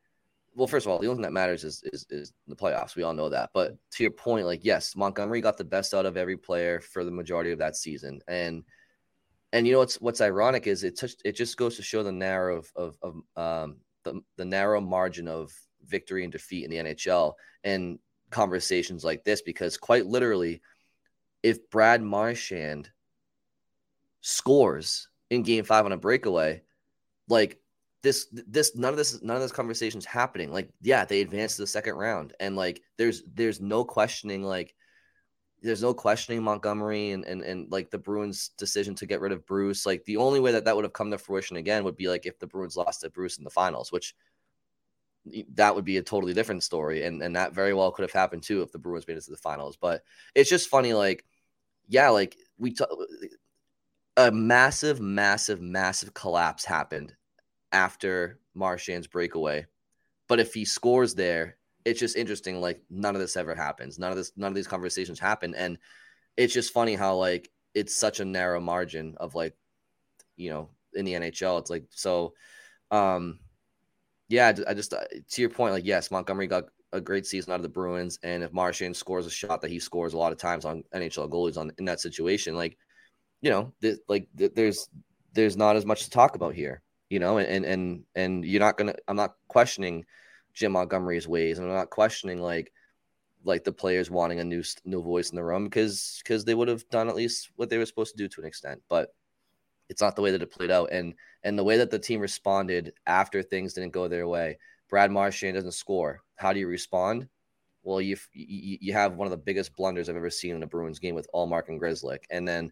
well, 0.55 0.67
first 0.67 0.85
of 0.85 0.91
all, 0.91 0.99
the 0.99 1.07
only 1.07 1.17
thing 1.17 1.23
that 1.23 1.33
matters 1.33 1.63
is 1.63 1.81
is, 1.93 2.05
is 2.09 2.33
the 2.47 2.55
playoffs. 2.55 2.95
We 2.95 3.03
all 3.03 3.13
know 3.13 3.29
that. 3.29 3.51
But 3.53 3.77
to 3.91 4.03
your 4.03 4.11
point, 4.11 4.45
like 4.45 4.65
yes, 4.65 4.95
Montgomery 4.95 5.41
got 5.41 5.57
the 5.57 5.63
best 5.63 5.93
out 5.93 6.05
of 6.05 6.17
every 6.17 6.37
player 6.37 6.81
for 6.81 7.03
the 7.03 7.11
majority 7.11 7.51
of 7.51 7.59
that 7.59 7.75
season, 7.75 8.21
and 8.27 8.63
and 9.53 9.65
you 9.65 9.73
know 9.73 9.79
what's 9.79 10.01
what's 10.01 10.21
ironic 10.21 10.67
is 10.67 10.83
it 10.83 10.97
touched, 10.97 11.21
it 11.23 11.35
just 11.35 11.57
goes 11.57 11.77
to 11.77 11.83
show 11.83 12.03
the 12.03 12.11
narrow 12.11 12.57
of 12.57 12.71
of, 12.75 12.97
of 13.01 13.41
um 13.41 13.77
the 14.03 14.21
the 14.35 14.45
narrow 14.45 14.81
margin 14.81 15.27
of 15.27 15.51
victory 15.85 16.23
and 16.23 16.33
defeat 16.33 16.65
in 16.65 16.69
the 16.69 16.93
NHL 16.93 17.33
and 17.63 17.99
conversations 18.29 19.05
like 19.05 19.23
this 19.23 19.41
because 19.41 19.77
quite 19.77 20.05
literally, 20.05 20.61
if 21.47 21.69
Brad 21.69 22.01
Marchand 22.01 22.91
scores 24.21 25.07
in 25.29 25.43
game 25.43 25.63
five 25.63 25.85
on 25.85 25.93
a 25.93 25.97
breakaway, 25.97 26.61
like 27.29 27.59
this 28.03 28.27
this 28.31 28.75
none 28.75 28.91
of 28.91 28.97
this 28.97 29.21
none 29.21 29.37
of 29.37 29.41
this 29.41 29.51
conversations 29.51 30.05
happening. 30.05 30.51
Like, 30.51 30.69
yeah, 30.81 31.05
they 31.05 31.21
advanced 31.21 31.55
to 31.55 31.63
the 31.63 31.67
second 31.67 31.95
round. 31.95 32.33
And 32.39 32.55
like 32.55 32.81
there's 32.97 33.23
there's 33.33 33.61
no 33.61 33.85
questioning 33.85 34.43
like 34.43 34.75
there's 35.61 35.81
no 35.81 35.93
questioning 35.93 36.43
Montgomery 36.43 37.11
and, 37.11 37.23
and 37.23 37.41
and 37.41 37.71
like 37.71 37.89
the 37.89 37.97
Bruins 37.97 38.49
decision 38.57 38.93
to 38.95 39.05
get 39.05 39.21
rid 39.21 39.31
of 39.31 39.45
Bruce. 39.45 39.85
Like 39.85 40.03
the 40.05 40.17
only 40.17 40.39
way 40.41 40.51
that 40.51 40.65
that 40.65 40.75
would 40.75 40.85
have 40.85 40.93
come 40.93 41.11
to 41.11 41.17
fruition 41.17 41.57
again 41.57 41.83
would 41.85 41.97
be 41.97 42.09
like 42.09 42.25
if 42.25 42.37
the 42.39 42.47
Bruins 42.47 42.75
lost 42.75 43.01
to 43.01 43.09
Bruce 43.09 43.37
in 43.37 43.45
the 43.45 43.49
finals, 43.49 43.91
which 43.91 44.13
that 45.55 45.75
would 45.75 45.85
be 45.85 45.97
a 45.97 46.01
totally 46.01 46.33
different 46.33 46.63
story. 46.63 47.03
And 47.03 47.21
and 47.21 47.35
that 47.35 47.53
very 47.53 47.73
well 47.73 47.91
could 47.91 48.03
have 48.03 48.11
happened 48.11 48.43
too 48.43 48.61
if 48.61 48.71
the 48.71 48.79
Bruins 48.79 49.07
made 49.07 49.17
it 49.17 49.23
to 49.25 49.31
the 49.31 49.37
finals. 49.37 49.77
But 49.77 50.03
it's 50.35 50.49
just 50.49 50.69
funny, 50.69 50.93
like, 50.93 51.25
yeah, 51.87 52.09
like 52.09 52.35
we 52.57 52.71
t- 52.71 52.85
a 54.17 54.31
massive, 54.31 54.99
massive, 54.99 55.61
massive 55.61 56.13
collapse 56.13 56.65
happened 56.65 57.13
after 57.71 58.39
Marchand's 58.55 59.07
breakaway. 59.07 59.65
But 60.27 60.39
if 60.39 60.53
he 60.53 60.65
scores 60.65 61.13
there, 61.15 61.57
it's 61.85 61.99
just 61.99 62.17
interesting. 62.17 62.59
Like 62.59 62.81
none 62.89 63.15
of 63.15 63.21
this 63.21 63.37
ever 63.37 63.55
happens. 63.55 63.97
None 63.99 64.11
of 64.11 64.17
this, 64.17 64.31
none 64.35 64.49
of 64.49 64.55
these 64.55 64.67
conversations 64.67 65.19
happen. 65.19 65.55
And 65.55 65.77
it's 66.35 66.53
just 66.53 66.73
funny 66.73 66.95
how 66.95 67.15
like 67.15 67.49
it's 67.73 67.95
such 67.95 68.19
a 68.19 68.25
narrow 68.25 68.59
margin 68.59 69.15
of 69.17 69.35
like, 69.35 69.55
you 70.35 70.49
know, 70.49 70.69
in 70.93 71.05
the 71.05 71.13
NHL. 71.13 71.59
It's 71.59 71.69
like 71.69 71.85
so. 71.91 72.33
Um, 72.91 73.39
yeah, 74.29 74.51
I 74.67 74.73
just 74.73 74.93
uh, 74.93 75.03
to 75.29 75.41
your 75.41 75.49
point, 75.49 75.73
like 75.73 75.85
yes, 75.85 76.11
Montgomery 76.11 76.47
got 76.47 76.65
a 76.93 77.01
great 77.01 77.25
season 77.25 77.51
out 77.51 77.57
of 77.57 77.63
the 77.63 77.69
Bruins, 77.69 78.19
and 78.23 78.43
if 78.43 78.53
Marchand 78.53 78.95
scores 78.95 79.25
a 79.25 79.29
shot 79.29 79.61
that 79.61 79.71
he 79.71 79.79
scores 79.79 80.13
a 80.13 80.17
lot 80.17 80.31
of 80.31 80.37
times 80.37 80.65
on 80.65 80.83
NHL 80.93 81.29
goalies 81.29 81.57
on 81.57 81.71
in 81.77 81.85
that 81.85 81.99
situation, 81.99 82.55
like 82.55 82.77
you 83.41 83.51
know, 83.51 83.73
th- 83.81 83.99
like 84.07 84.27
th- 84.37 84.53
there's 84.55 84.89
there's 85.33 85.57
not 85.57 85.75
as 85.75 85.85
much 85.85 86.05
to 86.05 86.09
talk 86.09 86.35
about 86.35 86.55
here, 86.55 86.81
you 87.09 87.19
know, 87.19 87.37
and 87.37 87.65
and 87.65 88.03
and 88.15 88.45
you're 88.45 88.59
not 88.59 88.77
gonna. 88.77 88.95
I'm 89.07 89.15
not 89.15 89.35
questioning 89.47 90.05
Jim 90.53 90.71
Montgomery's 90.71 91.27
ways, 91.27 91.59
and 91.59 91.67
I'm 91.67 91.75
not 91.75 91.89
questioning 91.89 92.41
like 92.41 92.71
like 93.43 93.63
the 93.63 93.71
players 93.71 94.09
wanting 94.09 94.39
a 94.39 94.43
new 94.43 94.63
new 94.85 95.01
voice 95.01 95.29
in 95.29 95.35
the 95.35 95.43
room 95.43 95.65
because 95.65 96.19
because 96.23 96.45
they 96.45 96.55
would 96.55 96.67
have 96.67 96.87
done 96.89 97.09
at 97.09 97.15
least 97.15 97.51
what 97.55 97.69
they 97.69 97.77
were 97.77 97.85
supposed 97.85 98.11
to 98.11 98.17
do 98.17 98.27
to 98.27 98.41
an 98.41 98.47
extent, 98.47 98.81
but 98.89 99.13
it's 99.89 100.01
not 100.01 100.15
the 100.15 100.21
way 100.21 100.31
that 100.31 100.41
it 100.41 100.51
played 100.51 100.71
out, 100.71 100.89
and 100.91 101.13
and 101.43 101.57
the 101.57 101.63
way 101.63 101.77
that 101.77 101.91
the 101.91 101.99
team 101.99 102.19
responded 102.19 102.93
after 103.05 103.43
things 103.43 103.73
didn't 103.73 103.93
go 103.93 104.07
their 104.07 104.27
way. 104.27 104.57
Brad 104.89 105.11
Marchand 105.11 105.55
doesn't 105.55 105.71
score. 105.73 106.21
How 106.35 106.53
do 106.53 106.59
you 106.59 106.67
respond? 106.67 107.27
Well, 107.83 108.01
you 108.01 108.17
you, 108.33 108.93
have 108.93 109.15
one 109.15 109.27
of 109.27 109.31
the 109.31 109.37
biggest 109.37 109.75
blunders 109.75 110.09
I've 110.09 110.17
ever 110.17 110.29
seen 110.29 110.55
in 110.55 110.63
a 110.63 110.67
Bruins 110.67 110.99
game 110.99 111.15
with 111.15 111.27
Ullmark 111.33 111.69
and 111.69 111.79
Grzelcyk, 111.79 112.23
and 112.29 112.47
then 112.47 112.71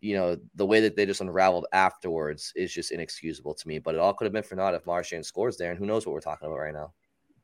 you 0.00 0.14
know, 0.14 0.36
the 0.54 0.66
way 0.66 0.80
that 0.80 0.94
they 0.94 1.06
just 1.06 1.20
unraveled 1.20 1.66
afterwards 1.72 2.52
is 2.54 2.72
just 2.72 2.92
inexcusable 2.92 3.54
to 3.54 3.68
me. 3.68 3.78
But 3.78 3.94
it 3.94 4.00
all 4.00 4.14
could 4.14 4.24
have 4.26 4.32
been 4.32 4.42
for 4.42 4.54
naught 4.54 4.74
if 4.74 4.86
Marchand 4.86 5.26
scores 5.26 5.56
there, 5.56 5.70
and 5.70 5.78
who 5.78 5.86
knows 5.86 6.06
what 6.06 6.12
we're 6.12 6.20
talking 6.20 6.46
about 6.46 6.58
right 6.58 6.74
now. 6.74 6.92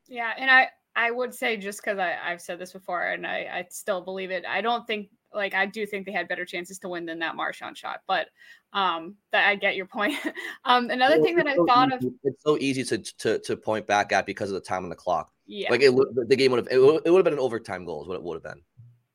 Yeah, 0.09 0.33
and 0.39 0.51
I 0.51 0.69
I 0.97 1.11
would 1.11 1.35
say 1.35 1.57
just 1.57 1.83
because 1.83 1.99
I've 1.99 2.41
said 2.41 2.59
this 2.59 2.73
before 2.73 3.03
and 3.03 3.27
I, 3.27 3.49
I 3.53 3.67
still 3.71 4.01
believe 4.01 4.31
it, 4.31 4.45
I 4.47 4.61
don't 4.61 4.87
think 4.87 5.09
like 5.35 5.55
I 5.55 5.67
do 5.67 5.87
think 5.87 6.07
they 6.07 6.13
had 6.13 6.29
better 6.29 6.45
chances 6.45 6.79
to 6.81 6.89
win 6.89 7.07
than 7.07 7.19
that 7.21 7.37
Marchand 7.37 7.77
shot. 7.77 8.01
But 8.07 8.29
um, 8.73 9.17
that 9.33 9.49
I 9.49 9.57
get 9.57 9.77
your 9.77 9.87
point. 9.87 10.15
um, 10.65 10.91
another 10.91 11.21
thing 11.21 11.37
that 11.37 11.47
I 11.47 11.57
so 11.57 11.67
thought 11.67 11.93
easy, 11.93 12.07
of, 12.07 12.15
it's 12.25 12.43
so 12.43 12.59
easy 12.59 12.85
to, 12.85 12.99
to 12.99 13.39
to 13.39 13.57
point 13.57 13.87
back 13.87 14.13
at 14.13 14.27
because 14.27 14.51
of 14.51 14.55
the 14.55 14.61
time 14.61 14.85
on 14.85 14.91
the 14.91 14.97
clock. 14.97 15.33
yeah, 15.47 15.71
Like 15.71 15.83
it, 15.83 15.95
the 16.29 16.37
game 16.37 16.53
would 16.53 16.59
have 16.59 16.69
it 16.71 16.79
would, 16.79 17.03
it 17.05 17.11
would 17.11 17.19
have 17.19 17.25
been 17.25 17.35
an 17.35 17.39
overtime 17.39 17.85
goal 17.85 18.03
is 18.03 18.09
what 18.09 18.17
it 18.17 18.23
would 18.23 18.35
have 18.35 18.43
been. 18.43 18.63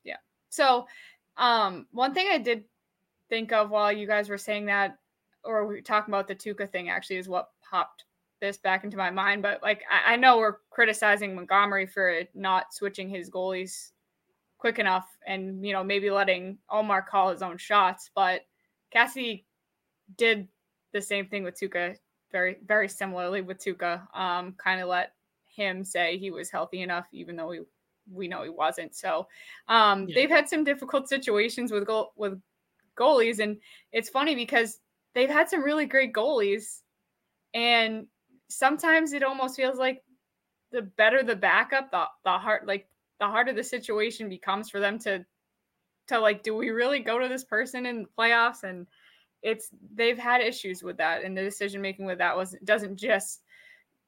Yeah. 0.04 0.16
So, 0.50 0.86
um, 1.36 1.86
one 1.92 2.14
thing 2.14 2.28
I 2.30 2.38
did 2.38 2.64
think 3.28 3.52
of 3.52 3.70
while 3.70 3.92
you 3.92 4.06
guys 4.06 4.28
were 4.28 4.38
saying 4.38 4.66
that, 4.66 4.98
or 5.44 5.66
we 5.66 5.76
were 5.76 5.80
talking 5.80 6.12
about 6.12 6.28
the 6.28 6.34
Tuukka 6.34 6.70
thing, 6.70 6.88
actually, 6.88 7.16
is 7.16 7.28
what 7.28 7.50
popped 7.68 8.04
this 8.40 8.58
back 8.58 8.84
into 8.84 8.96
my 8.96 9.10
mind. 9.10 9.42
But 9.42 9.62
like, 9.62 9.82
I, 9.90 10.14
I 10.14 10.16
know 10.16 10.38
we're 10.38 10.58
criticizing 10.70 11.34
Montgomery 11.34 11.86
for 11.86 12.22
not 12.34 12.72
switching 12.72 13.08
his 13.08 13.30
goalies 13.30 13.90
quick 14.60 14.78
enough, 14.78 15.08
and 15.26 15.66
you 15.66 15.72
know 15.72 15.82
maybe 15.84 16.10
letting 16.10 16.58
Ullmark 16.70 17.06
call 17.06 17.30
his 17.30 17.42
own 17.42 17.58
shots. 17.58 18.10
But 18.14 18.42
Cassie 18.92 19.46
did 20.16 20.48
the 20.92 21.02
same 21.02 21.26
thing 21.28 21.44
with 21.44 21.58
Tuukka, 21.58 21.96
very 22.32 22.58
very 22.64 22.88
similarly 22.88 23.42
with 23.42 23.58
Tuukka. 23.58 24.14
Um, 24.16 24.54
kind 24.54 24.80
of 24.80 24.88
let 24.88 25.14
him 25.56 25.84
say 25.84 26.18
he 26.18 26.30
was 26.30 26.50
healthy 26.50 26.82
enough, 26.82 27.06
even 27.12 27.36
though 27.36 27.50
he 27.50 27.60
we 28.12 28.28
know 28.28 28.42
he 28.42 28.50
wasn't. 28.50 28.94
So 28.94 29.26
um, 29.68 30.06
Yeah. 30.08 30.14
they've 30.14 30.30
had 30.30 30.48
some 30.48 30.64
difficult 30.64 31.08
situations 31.08 31.72
with 31.72 31.86
goal 31.86 32.12
with 32.16 32.40
goalies, 32.96 33.40
and 33.40 33.58
it's 33.92 34.08
funny 34.10 34.34
because 34.34 34.78
they've 35.14 35.30
had 35.30 35.48
some 35.48 35.62
really 35.62 35.86
great 35.86 36.12
goalies, 36.12 36.82
and 37.54 38.06
sometimes 38.48 39.12
it 39.12 39.22
almost 39.22 39.56
feels 39.56 39.78
like 39.78 40.02
the 40.72 40.82
better 40.82 41.22
the 41.22 41.36
backup, 41.36 41.90
the 41.90 42.04
the 42.24 42.30
hard 42.38 42.66
like 42.66 42.88
the 43.20 43.26
harder 43.26 43.52
the 43.52 43.62
situation 43.62 44.28
becomes 44.28 44.70
for 44.70 44.80
them 44.80 44.98
to 45.00 45.24
to 46.08 46.18
like, 46.18 46.42
do 46.42 46.56
we 46.56 46.70
really 46.70 46.98
go 47.00 47.18
to 47.18 47.28
this 47.28 47.44
person 47.44 47.86
in 47.86 48.02
the 48.02 48.08
playoffs? 48.18 48.64
And 48.64 48.86
it's 49.42 49.70
they've 49.94 50.18
had 50.18 50.40
issues 50.40 50.82
with 50.82 50.96
that, 50.96 51.22
and 51.22 51.36
the 51.36 51.42
decision 51.42 51.80
making 51.80 52.06
with 52.06 52.18
that 52.18 52.36
was 52.36 52.56
doesn't 52.64 52.96
just 52.96 53.42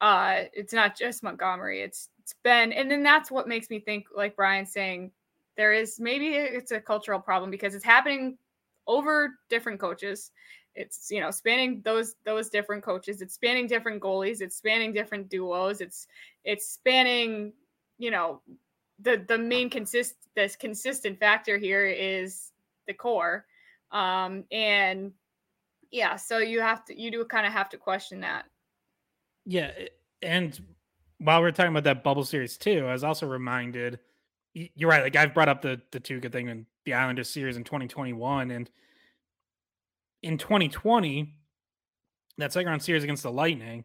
uh 0.01 0.43
it's 0.53 0.73
not 0.73 0.97
just 0.97 1.23
Montgomery, 1.23 1.83
it's 1.83 2.11
it's 2.21 2.35
been 2.43 2.73
and 2.73 2.91
then 2.91 3.03
that's 3.03 3.31
what 3.31 3.49
makes 3.49 3.71
me 3.71 3.79
think 3.79 4.07
like 4.15 4.37
Brian's 4.37 4.73
saying 4.73 5.13
there 5.57 5.73
is 5.73 6.01
maybe 6.01 6.35
it's 6.35 6.73
a 6.73 6.81
cultural 6.81 7.21
problem 7.21 7.51
because 7.51 7.75
it's 7.75 7.85
happening 7.85 8.37
over 8.87 9.39
different 9.49 9.79
coaches. 9.81 10.33
It's 10.75 11.11
you 11.11 11.21
know 11.21 11.31
spanning 11.31 11.83
those 11.85 12.17
those 12.25 12.49
different 12.49 12.83
coaches. 12.83 13.23
It's 13.23 13.35
spanning 13.35 13.67
different 13.67 14.03
goalies. 14.03 14.41
It's 14.41 14.57
spanning 14.57 14.93
different 14.93 15.29
duos. 15.29 15.81
It's 15.81 16.07
it's 16.45 16.69
spanning 16.69 17.53
you 17.99 18.11
know 18.11 18.41
the 19.01 19.25
the 19.29 19.39
main 19.39 19.71
consist 19.71 20.15
this 20.35 20.57
consistent 20.57 21.19
factor 21.19 21.59
here 21.59 21.87
is 21.87 22.53
the 22.87 22.95
core 22.95 23.47
um 23.91 24.45
and 24.51 25.13
yeah 25.91 26.17
so 26.17 26.39
you 26.39 26.61
have 26.61 26.85
to 26.85 26.99
you 26.99 27.11
do 27.11 27.25
kind 27.25 27.47
of 27.47 27.53
have 27.53 27.69
to 27.69 27.77
question 27.77 28.21
that 28.21 28.47
Yeah, 29.45 29.71
and 30.23 30.59
while 31.19 31.43
we 31.43 31.49
are 31.49 31.53
talking 31.53 31.73
about 31.73 31.85
that 31.85 32.05
bubble 32.05 32.25
series 32.25 32.57
too, 32.57 32.87
I 32.87 32.93
was 32.93 33.05
also 33.05 33.27
reminded. 33.27 33.99
You're 34.55 34.91
right. 34.91 35.03
Like 35.03 35.17
I've 35.17 35.35
brought 35.35 35.49
up 35.49 35.63
the 35.63 35.81
the 35.91 36.01
Tuukka 36.01 36.31
thing 36.31 36.49
in 36.49 36.67
the 36.85 36.95
Islanders 36.95 37.31
series 37.31 37.57
in 37.57 37.65
2021, 37.65 38.51
and 38.51 38.71
in 40.23 40.39
2020, 40.39 41.35
that 42.39 42.53
second 42.53 42.69
round 42.69 42.83
series 42.83 43.03
against 43.05 43.23
the 43.23 43.33
Lightning, 43.33 43.85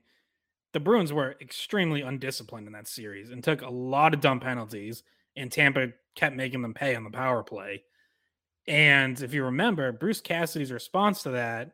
the 0.73 0.79
Bruins 0.79 1.13
were 1.13 1.35
extremely 1.41 2.01
undisciplined 2.01 2.67
in 2.67 2.73
that 2.73 2.87
series 2.87 3.31
and 3.31 3.43
took 3.43 3.61
a 3.61 3.69
lot 3.69 4.13
of 4.13 4.21
dumb 4.21 4.39
penalties, 4.39 5.03
and 5.35 5.51
Tampa 5.51 5.89
kept 6.15 6.35
making 6.35 6.61
them 6.61 6.73
pay 6.73 6.95
on 6.95 7.03
the 7.03 7.09
power 7.09 7.43
play. 7.43 7.83
And 8.67 9.21
if 9.21 9.33
you 9.33 9.45
remember, 9.45 9.91
Bruce 9.91 10.19
Cassidy's 10.19 10.71
response 10.71 11.23
to 11.23 11.31
that 11.31 11.71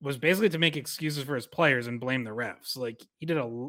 was 0.00 0.18
basically 0.18 0.48
to 0.50 0.58
make 0.58 0.76
excuses 0.76 1.24
for 1.24 1.34
his 1.34 1.46
players 1.46 1.86
and 1.86 2.00
blame 2.00 2.24
the 2.24 2.30
refs. 2.30 2.76
Like 2.76 3.00
he 3.18 3.26
did 3.26 3.38
a 3.38 3.68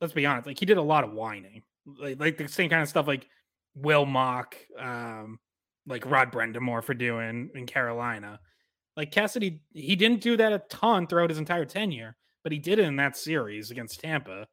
let's 0.00 0.12
be 0.12 0.26
honest, 0.26 0.46
like 0.46 0.58
he 0.58 0.66
did 0.66 0.76
a 0.76 0.82
lot 0.82 1.04
of 1.04 1.12
whining. 1.12 1.62
Like, 1.86 2.20
like 2.20 2.36
the 2.36 2.48
same 2.48 2.68
kind 2.68 2.82
of 2.82 2.88
stuff 2.88 3.06
like 3.06 3.26
Will 3.74 4.04
Mock, 4.04 4.56
um, 4.78 5.38
like 5.86 6.04
Rod 6.04 6.32
Brind'Amour 6.32 6.82
for 6.82 6.94
doing 6.94 7.50
in 7.54 7.66
Carolina. 7.66 8.40
Like 8.96 9.10
Cassidy, 9.10 9.60
he 9.72 9.96
didn't 9.96 10.20
do 10.20 10.36
that 10.36 10.52
a 10.52 10.62
ton 10.68 11.06
throughout 11.06 11.30
his 11.30 11.38
entire 11.38 11.64
tenure, 11.64 12.16
but 12.48 12.52
he 12.54 12.58
did 12.58 12.78
it 12.78 12.86
in 12.86 12.96
that 12.96 13.14
series 13.14 13.70
against 13.70 14.00
Tampa. 14.00 14.46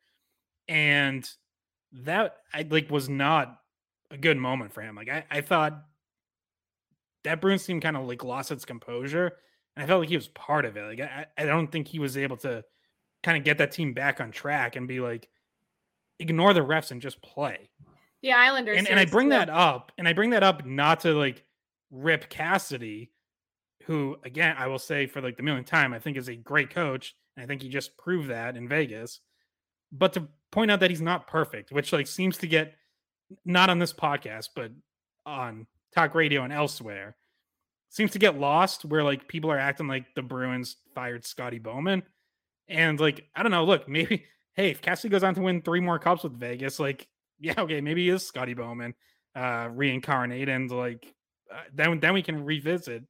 And 0.68 1.26
that 2.04 2.36
I 2.54 2.68
like 2.70 2.92
was 2.92 3.08
not 3.08 3.58
a 4.12 4.18
good 4.18 4.36
moment 4.36 4.74
for 4.74 4.82
him. 4.82 4.98
Like 4.98 5.08
I, 5.08 5.24
I 5.32 5.40
thought 5.40 5.82
that 7.24 7.40
Bruins 7.40 7.66
team 7.66 7.80
kind 7.80 7.96
of 7.96 8.06
like 8.06 8.22
lost 8.22 8.52
its 8.52 8.66
composure. 8.66 9.32
And 9.78 9.86
I 9.86 9.88
felt 9.88 10.02
like 10.02 10.10
he 10.10 10.18
was 10.18 10.28
part 10.28 10.66
of 10.66 10.76
it. 10.76 10.82
Like 10.82 11.00
I, 11.00 11.26
I 11.38 11.46
don't 11.46 11.72
think 11.72 11.88
he 11.88 12.00
was 12.00 12.18
able 12.18 12.36
to 12.40 12.66
kind 13.24 13.38
of 13.38 13.46
get 13.46 13.60
that 13.60 13.72
team 13.72 13.94
back 13.94 14.20
on 14.20 14.30
track 14.30 14.76
and 14.76 14.90
be 14.90 15.00
like, 15.00 15.30
ignore 16.20 16.54
the 16.54 16.60
refs 16.60 16.92
and 16.92 17.02
just 17.02 17.22
play. 17.22 17.70
the 18.22 18.34
islanders 18.34 18.78
And 18.78 18.90
and 18.90 19.00
I 19.00 19.06
bring 19.06 19.30
that 19.30 19.50
up, 19.50 19.94
and 19.98 20.06
I 20.06 20.12
bring 20.12 20.32
that 20.32 20.44
up 20.44 20.66
not 20.66 21.00
to 21.02 21.14
like 21.14 21.46
rip 21.92 22.28
Cassidy, 22.28 23.12
who 23.86 24.18
again 24.26 24.58
I 24.60 24.68
will 24.68 24.80
say 24.80 25.08
for 25.08 25.22
like 25.22 25.38
the 25.38 25.44
millionth 25.44 25.68
time, 25.68 25.94
I 25.94 26.00
think 26.00 26.18
is 26.18 26.28
a 26.28 26.36
great 26.36 26.72
coach. 26.72 27.16
And 27.36 27.44
I 27.44 27.48
think 27.48 27.62
he 27.62 27.70
just 27.70 27.98
proved 27.98 28.30
that 28.30 28.58
in 28.58 28.68
Vegas. 28.68 29.20
But 29.92 30.14
to 30.14 30.28
point 30.52 30.72
out 30.72 30.80
that 30.80 30.90
he's 30.90 31.02
not 31.02 31.28
perfect, 31.28 31.72
which 31.72 31.94
like 31.94 32.08
seems 32.08 32.38
to 32.40 32.48
get 32.48 32.74
not 33.46 33.70
on 33.70 33.80
this 33.80 33.94
podcast, 33.94 34.50
but 34.56 34.72
on 35.26 35.68
talk 35.94 36.16
radio 36.16 36.44
and 36.44 36.54
elsewhere, 36.54 37.16
seems 37.90 38.12
to 38.12 38.20
get 38.20 38.40
lost 38.40 38.86
where 38.86 39.04
like 39.04 39.28
people 39.28 39.52
are 39.52 39.60
acting 39.60 39.88
like 39.88 40.06
the 40.16 40.22
Bruins 40.22 40.78
fired 40.94 41.26
Scotty 41.26 41.60
Bowman. 41.60 42.04
And 42.68 43.00
like, 43.00 43.26
I 43.36 43.44
don't 43.44 43.52
know, 43.52 43.64
look, 43.66 43.88
maybe 43.90 44.26
hey, 44.54 44.70
if 44.72 44.82
Cassidy 44.82 45.12
goes 45.12 45.24
on 45.24 45.36
to 45.36 45.42
win 45.42 45.62
three 45.62 45.82
more 45.82 46.00
cups 46.00 46.24
with 46.24 46.40
Vegas, 46.40 46.80
like, 46.80 47.08
yeah, 47.40 47.56
okay, 47.58 47.82
maybe 47.82 48.04
he 48.04 48.10
is 48.10 48.26
Scotty 48.26 48.54
Bowman 48.54 48.94
uh 49.36 49.68
reincarnate 49.70 50.48
and 50.48 50.72
like 50.72 51.14
uh, 51.54 51.60
then 51.74 52.00
then 52.00 52.14
we 52.14 52.22
can 52.22 52.46
revisit 52.46 53.04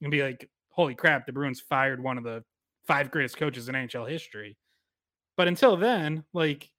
and 0.00 0.10
be 0.10 0.22
like, 0.22 0.48
holy 0.68 0.94
crap, 0.94 1.26
the 1.26 1.32
Bruins 1.32 1.60
fired 1.60 2.02
one 2.02 2.18
of 2.18 2.24
the 2.24 2.44
five 2.86 3.10
greatest 3.10 3.36
coaches 3.36 3.68
in 3.68 3.74
NHL 3.74 4.08
history. 4.08 4.56
But 5.36 5.48
until 5.48 5.76
then, 5.76 6.24
like, 6.32 6.70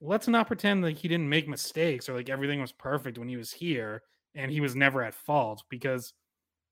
let's 0.00 0.28
not 0.28 0.46
pretend 0.46 0.82
like 0.82 0.96
he 0.96 1.08
didn't 1.08 1.28
make 1.28 1.48
mistakes 1.48 2.08
or 2.08 2.14
like 2.14 2.30
everything 2.30 2.60
was 2.60 2.72
perfect 2.72 3.18
when 3.18 3.28
he 3.28 3.36
was 3.36 3.52
here 3.52 4.02
and 4.34 4.50
he 4.50 4.60
was 4.60 4.76
never 4.76 5.02
at 5.02 5.14
fault 5.14 5.62
because 5.68 6.12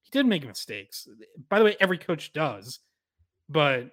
he 0.02 0.10
did 0.10 0.26
make 0.26 0.46
mistakes. 0.46 1.08
By 1.48 1.58
the 1.58 1.64
way, 1.64 1.76
every 1.80 1.98
coach 1.98 2.32
does, 2.32 2.78
but 3.48 3.90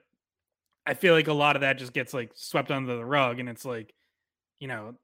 I 0.85 0.93
feel 0.93 1.13
like 1.13 1.27
a 1.27 1.33
lot 1.33 1.55
of 1.55 1.61
that 1.61 1.79
just 1.79 1.93
gets 1.93 2.13
like 2.13 2.31
swept 2.35 2.69
under 2.69 2.95
the 2.95 3.05
rug, 3.05 3.39
and 3.39 3.47
it's 3.49 3.65
like, 3.65 3.93
you 4.59 4.67
know, 4.67 4.95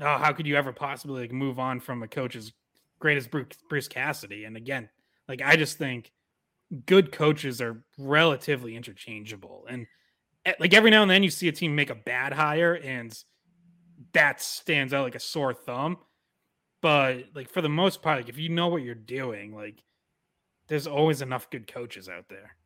oh, 0.00 0.18
how 0.18 0.32
could 0.32 0.46
you 0.46 0.56
ever 0.56 0.72
possibly 0.72 1.22
like 1.22 1.32
move 1.32 1.58
on 1.58 1.80
from 1.80 2.02
a 2.02 2.08
coach 2.08 2.36
as 2.36 2.52
great 3.00 3.16
as 3.16 3.26
Bruce, 3.26 3.48
Bruce 3.68 3.88
Cassidy? 3.88 4.44
And 4.44 4.56
again, 4.56 4.88
like 5.28 5.42
I 5.42 5.56
just 5.56 5.78
think 5.78 6.12
good 6.86 7.12
coaches 7.12 7.60
are 7.60 7.84
relatively 7.98 8.76
interchangeable, 8.76 9.66
and 9.68 9.86
eh, 10.44 10.54
like 10.58 10.74
every 10.74 10.90
now 10.90 11.02
and 11.02 11.10
then 11.10 11.22
you 11.22 11.30
see 11.30 11.48
a 11.48 11.52
team 11.52 11.74
make 11.74 11.90
a 11.90 11.94
bad 11.94 12.32
hire, 12.32 12.74
and 12.74 13.16
that 14.12 14.40
stands 14.40 14.92
out 14.92 15.04
like 15.04 15.14
a 15.14 15.20
sore 15.20 15.54
thumb. 15.54 15.98
But 16.80 17.26
like 17.34 17.50
for 17.50 17.62
the 17.62 17.68
most 17.68 18.02
part, 18.02 18.18
like 18.18 18.28
if 18.28 18.38
you 18.38 18.48
know 18.48 18.68
what 18.68 18.82
you're 18.82 18.94
doing, 18.94 19.54
like 19.54 19.82
there's 20.68 20.86
always 20.86 21.22
enough 21.22 21.50
good 21.50 21.72
coaches 21.72 22.08
out 22.08 22.28
there. 22.28 22.56